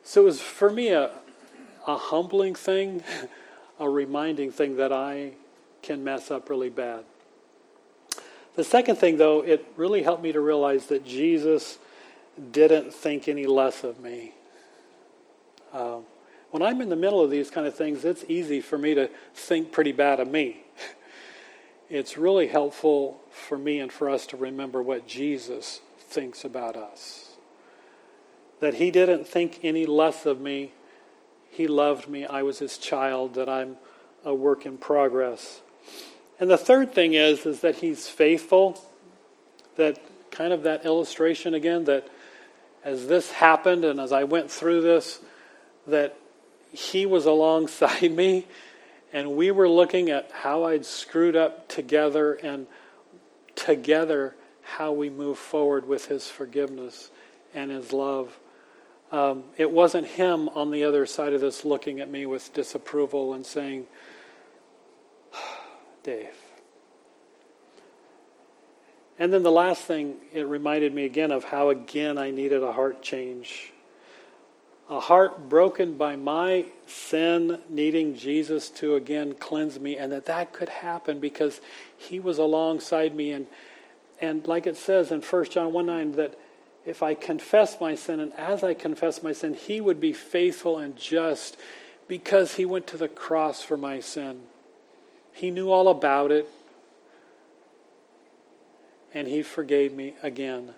so 0.04 0.22
it 0.22 0.26
was 0.26 0.42
for 0.42 0.70
me 0.70 0.90
a, 0.90 1.12
a 1.86 1.98
humbling 1.98 2.56
thing, 2.56 3.04
a 3.80 3.90
reminding 3.90 4.52
thing 4.52 4.78
that 4.78 4.94
I 4.94 5.34
can 5.82 6.04
mess 6.04 6.32
up 6.32 6.50
really 6.50 6.70
bad. 6.70 7.04
The 8.56 8.64
second 8.64 8.98
thing, 8.98 9.18
though, 9.18 9.42
it 9.42 9.66
really 9.78 10.04
helped 10.04 10.24
me 10.24 10.32
to 10.34 10.40
realize 10.40 10.88
that 10.88 11.06
Jesus 11.06 11.80
didn't 12.52 12.94
think 12.94 13.28
any 13.28 13.46
less 13.46 13.84
of 13.84 14.00
me. 14.00 14.34
Um, 15.74 16.04
when 16.52 16.62
I'm 16.62 16.82
in 16.82 16.90
the 16.90 16.98
middle 16.98 17.22
of 17.22 17.32
these 17.32 17.50
kind 17.50 17.66
of 17.66 17.76
things, 17.76 18.04
it's 18.04 18.26
easy 18.28 18.60
for 18.60 18.78
me 18.78 18.94
to 18.94 19.10
think 19.34 19.72
pretty 19.72 19.92
bad 19.92 20.20
of 20.20 20.30
me. 20.30 20.64
It's 21.94 22.18
really 22.18 22.48
helpful 22.48 23.21
for 23.32 23.58
me 23.58 23.80
and 23.80 23.92
for 23.92 24.10
us 24.10 24.26
to 24.28 24.38
remember 24.38 24.82
what 24.82 25.08
Jesus 25.08 25.82
thinks 25.98 26.44
about 26.44 26.76
us. 26.76 27.38
That 28.60 28.76
he 28.76 28.92
didn't 28.92 29.28
think 29.28 29.60
any 29.64 29.86
less 29.86 30.26
of 30.26 30.40
me 30.40 30.74
he 31.52 31.68
loved 31.68 32.08
me. 32.08 32.26
I 32.26 32.44
was 32.44 32.60
his 32.60 32.78
child, 32.78 33.34
that 33.34 33.50
I'm 33.50 33.76
a 34.24 34.34
work 34.34 34.66
in 34.66 34.78
progress. 34.78 35.62
And 36.40 36.50
the 36.50 36.58
third 36.58 36.94
thing 36.94 37.14
is, 37.14 37.46
is 37.46 37.60
that 37.60 37.76
he's 37.76 38.08
faithful. 38.08 38.82
That 39.76 40.00
kind 40.32 40.54
of 40.54 40.64
that 40.64 40.86
illustration 40.86 41.54
again, 41.54 41.84
that 41.86 42.08
as 42.86 43.08
this 43.08 43.32
happened 43.32 43.84
and 43.84 44.00
as 44.00 44.14
I 44.14 44.24
went 44.24 44.50
through 44.50 44.82
this, 44.82 45.20
that 45.88 46.18
he 46.72 47.06
was 47.06 47.26
alongside 47.36 48.12
me 48.12 48.48
and 49.14 49.36
we 49.36 49.52
were 49.52 49.68
looking 49.68 50.10
at 50.10 50.32
how 50.32 50.64
I'd 50.64 50.86
screwed 50.86 51.36
up 51.36 51.68
together 51.68 52.34
and 52.34 52.66
together 53.66 54.36
how 54.64 54.92
we 54.92 55.10
move 55.10 55.38
forward 55.38 55.88
with 55.88 56.08
his 56.08 56.28
forgiveness 56.28 57.12
and 57.54 57.72
his 57.72 57.94
love. 57.94 58.40
Um, 59.12 59.44
it 59.58 59.70
wasn't 59.70 60.08
him 60.08 60.50
on 60.50 60.72
the 60.72 60.84
other 60.84 61.06
side 61.06 61.34
of 61.34 61.42
this 61.42 61.66
looking 61.66 62.00
at 62.00 62.10
me 62.10 62.26
with 62.26 62.54
disapproval 62.54 63.34
and 63.34 63.46
saying, 63.46 63.86
Dave. 66.04 66.36
And 69.20 69.32
then 69.32 69.44
the 69.44 69.52
last 69.52 69.84
thing, 69.84 70.16
it 70.34 70.48
reminded 70.48 70.94
me 70.94 71.06
again 71.06 71.32
of 71.32 71.44
how 71.44 71.70
again 71.70 72.18
I 72.18 72.32
needed 72.32 72.64
a 72.64 72.72
heart 72.72 73.04
change. 73.04 73.72
A 74.92 75.00
heart 75.00 75.48
broken 75.48 75.94
by 75.94 76.18
my 76.18 76.66
sin, 76.86 77.60
needing 77.70 78.14
Jesus 78.18 78.70
to 78.72 78.96
again 78.96 79.34
cleanse 79.36 79.80
me, 79.80 79.96
and 79.96 80.12
that 80.12 80.26
that 80.26 80.52
could 80.52 80.68
happen 80.68 81.22
because 81.22 81.62
he 81.98 82.20
was 82.20 82.38
alongside 82.38 83.16
me. 83.16 83.32
And, 83.32 83.48
and 84.20 84.46
like 84.46 84.68
it 84.68 84.76
says 84.76 85.10
in 85.10 85.22
1 85.22 85.46
John 85.46 85.72
1 85.72 85.86
9, 85.86 86.12
that 86.18 86.38
if 86.86 87.02
I 87.02 87.14
confess 87.14 87.80
my 87.80 87.96
sin, 87.96 88.20
and 88.20 88.34
as 88.34 88.66
I 88.66 88.74
confess 88.74 89.24
my 89.24 89.32
sin, 89.32 89.54
He 89.54 89.80
would 89.80 90.02
be 90.02 90.12
faithful 90.12 90.78
and 90.78 90.98
just 90.98 91.56
because 92.10 92.56
He 92.56 92.66
went 92.66 92.86
to 92.88 92.98
the 92.98 93.08
cross 93.08 93.64
for 93.64 93.78
my 93.78 94.02
sin. 94.02 94.42
He 95.32 95.52
knew 95.52 95.72
all 95.72 95.88
about 95.88 96.34
it, 96.34 96.50
and 99.14 99.26
He 99.26 99.42
forgave 99.42 99.94
me 99.94 100.16
again 100.22 100.74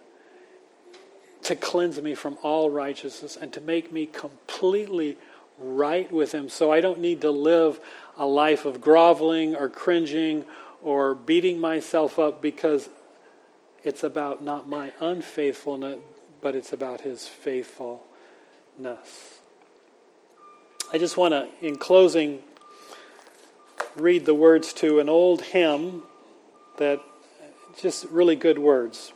to 1.45 1.55
cleanse 1.55 2.01
me 2.01 2.15
from 2.15 2.37
all 2.41 2.69
righteousness 2.69 3.37
and 3.39 3.51
to 3.53 3.61
make 3.61 3.91
me 3.91 4.05
completely 4.05 5.17
right 5.57 6.11
with 6.11 6.31
Him 6.31 6.49
so 6.49 6.71
I 6.71 6.81
don't 6.81 6.99
need 6.99 7.21
to 7.21 7.31
live 7.31 7.79
a 8.17 8.25
life 8.25 8.65
of 8.65 8.81
groveling 8.81 9.55
or 9.55 9.69
cringing 9.69 10.45
or 10.81 11.15
beating 11.15 11.59
myself 11.59 12.19
up 12.19 12.41
because 12.41 12.89
it's 13.83 14.03
about 14.03 14.43
not 14.43 14.67
my 14.67 14.93
unfaithfulness, 14.99 15.99
but 16.41 16.55
it's 16.55 16.71
about 16.73 17.01
his 17.01 17.27
faithfulness. 17.27 18.01
I 20.91 20.97
just 20.97 21.17
want 21.17 21.33
to, 21.33 21.47
in 21.65 21.77
closing, 21.77 22.39
read 23.95 24.25
the 24.25 24.33
words 24.33 24.73
to 24.73 24.99
an 24.99 25.09
old 25.09 25.41
hymn 25.41 26.03
that 26.77 27.01
just 27.77 28.05
really 28.05 28.35
good 28.35 28.59
words. 28.59 29.11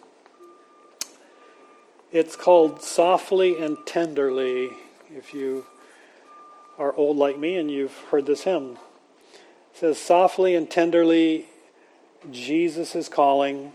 It's 2.11 2.35
called 2.35 2.81
Softly 2.81 3.61
and 3.61 3.77
Tenderly. 3.85 4.69
If 5.09 5.33
you 5.33 5.65
are 6.77 6.93
old 6.93 7.17
like 7.17 7.37
me 7.37 7.55
and 7.55 7.69
you've 7.69 7.97
heard 8.11 8.25
this 8.25 8.43
hymn, 8.43 8.77
it 9.73 9.79
says, 9.79 9.97
Softly 9.97 10.55
and 10.55 10.69
tenderly, 10.69 11.47
Jesus 12.31 12.95
is 12.95 13.09
calling 13.09 13.71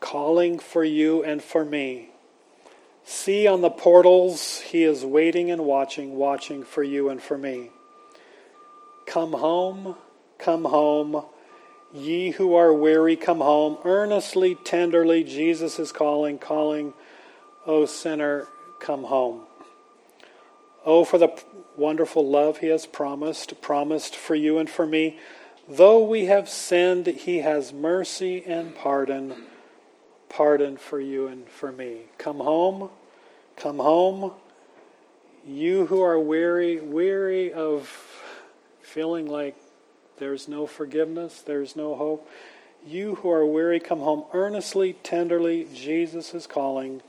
calling 0.00 0.58
for 0.58 0.84
you 0.84 1.22
and 1.22 1.42
for 1.42 1.64
me. 1.64 2.08
See 3.04 3.46
on 3.46 3.62
the 3.62 3.70
portals, 3.70 4.60
he 4.60 4.84
is 4.84 5.04
waiting 5.04 5.50
and 5.50 5.64
watching, 5.64 6.16
watching 6.16 6.62
for 6.64 6.82
you 6.82 7.08
and 7.08 7.22
for 7.22 7.38
me. 7.38 7.70
Come 9.06 9.32
home, 9.32 9.96
come 10.38 10.64
home. 10.64 11.24
Ye 11.92 12.32
who 12.32 12.54
are 12.54 12.72
weary, 12.72 13.16
come 13.16 13.38
home. 13.38 13.78
Earnestly, 13.84 14.56
tenderly, 14.64 15.24
Jesus 15.24 15.78
is 15.78 15.90
calling, 15.90 16.38
calling, 16.38 16.92
O 17.68 17.86
sinner, 17.86 18.48
come 18.80 19.04
home. 19.04 19.42
Oh, 20.84 21.04
for 21.04 21.18
the 21.18 21.40
wonderful 21.76 22.28
love 22.28 22.58
he 22.58 22.66
has 22.68 22.86
promised, 22.86 23.60
promised 23.62 24.16
for 24.16 24.34
you 24.34 24.58
and 24.58 24.68
for 24.68 24.86
me. 24.86 25.18
Though 25.68 26.02
we 26.02 26.24
have 26.24 26.48
sinned, 26.48 27.06
he 27.06 27.38
has 27.38 27.72
mercy 27.72 28.42
and 28.44 28.74
pardon 28.74 29.34
pardon 30.28 30.76
for 30.76 31.00
you 31.00 31.26
and 31.26 31.48
for 31.48 31.72
me. 31.72 32.02
Come 32.18 32.38
home, 32.38 32.90
come 33.56 33.78
home. 33.78 34.32
You 35.46 35.86
who 35.86 36.02
are 36.02 36.18
weary, 36.18 36.80
weary 36.80 37.52
of 37.52 37.88
feeling 38.82 39.26
like 39.26 39.56
there's 40.18 40.48
no 40.48 40.66
forgiveness, 40.66 41.42
there's 41.42 41.76
no 41.76 41.94
hope. 41.94 42.28
You 42.86 43.16
who 43.16 43.30
are 43.30 43.46
weary, 43.46 43.80
come 43.80 44.00
home 44.00 44.24
earnestly, 44.32 44.94
tenderly. 45.02 45.66
Jesus 45.74 46.34
is 46.34 46.46
calling, 46.46 47.02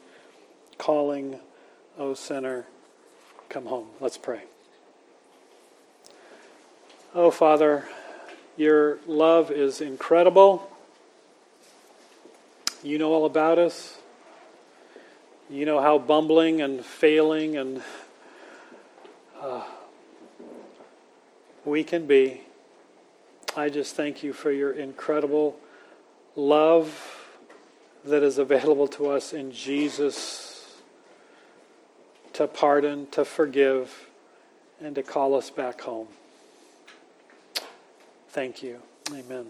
calling, 0.80 1.40
O 2.00 2.16
sinner, 2.16 2.66
come 3.50 3.68
home. 3.68 3.90
Let's 4.00 4.18
pray. 4.18 4.42
Oh, 7.14 7.30
Father, 7.30 7.88
your 8.58 8.98
love 9.06 9.52
is 9.52 9.82
incredible. 9.82 10.68
You 12.82 12.98
know 12.98 13.14
all 13.14 13.26
about 13.26 13.60
us. 13.60 14.00
You 15.50 15.66
know 15.66 15.82
how 15.82 16.00
bumbling 16.00 16.62
and 16.62 16.84
failing 16.84 17.58
and 17.58 17.84
uh, 19.40 19.64
we 21.66 21.84
can 21.84 22.08
be. 22.08 22.42
I 23.58 23.70
just 23.70 23.96
thank 23.96 24.24
you 24.24 24.32
for 24.32 24.52
your 24.52 24.72
incredible 24.72 25.60
love 26.36 27.28
that 28.06 28.24
is 28.24 28.38
available 28.38 28.88
to 28.88 29.10
us 29.10 29.34
in 29.34 29.52
Jesus 29.52 30.49
to 32.40 32.48
pardon, 32.48 33.06
to 33.12 33.26
forgive, 33.26 34.08
and 34.80 34.96
to 34.96 35.04
call 35.04 35.36
us 35.36 35.50
back 35.50 35.82
home. 35.82 36.08
Thank 38.30 38.64
you. 38.64 38.80
Amen. 39.12 39.48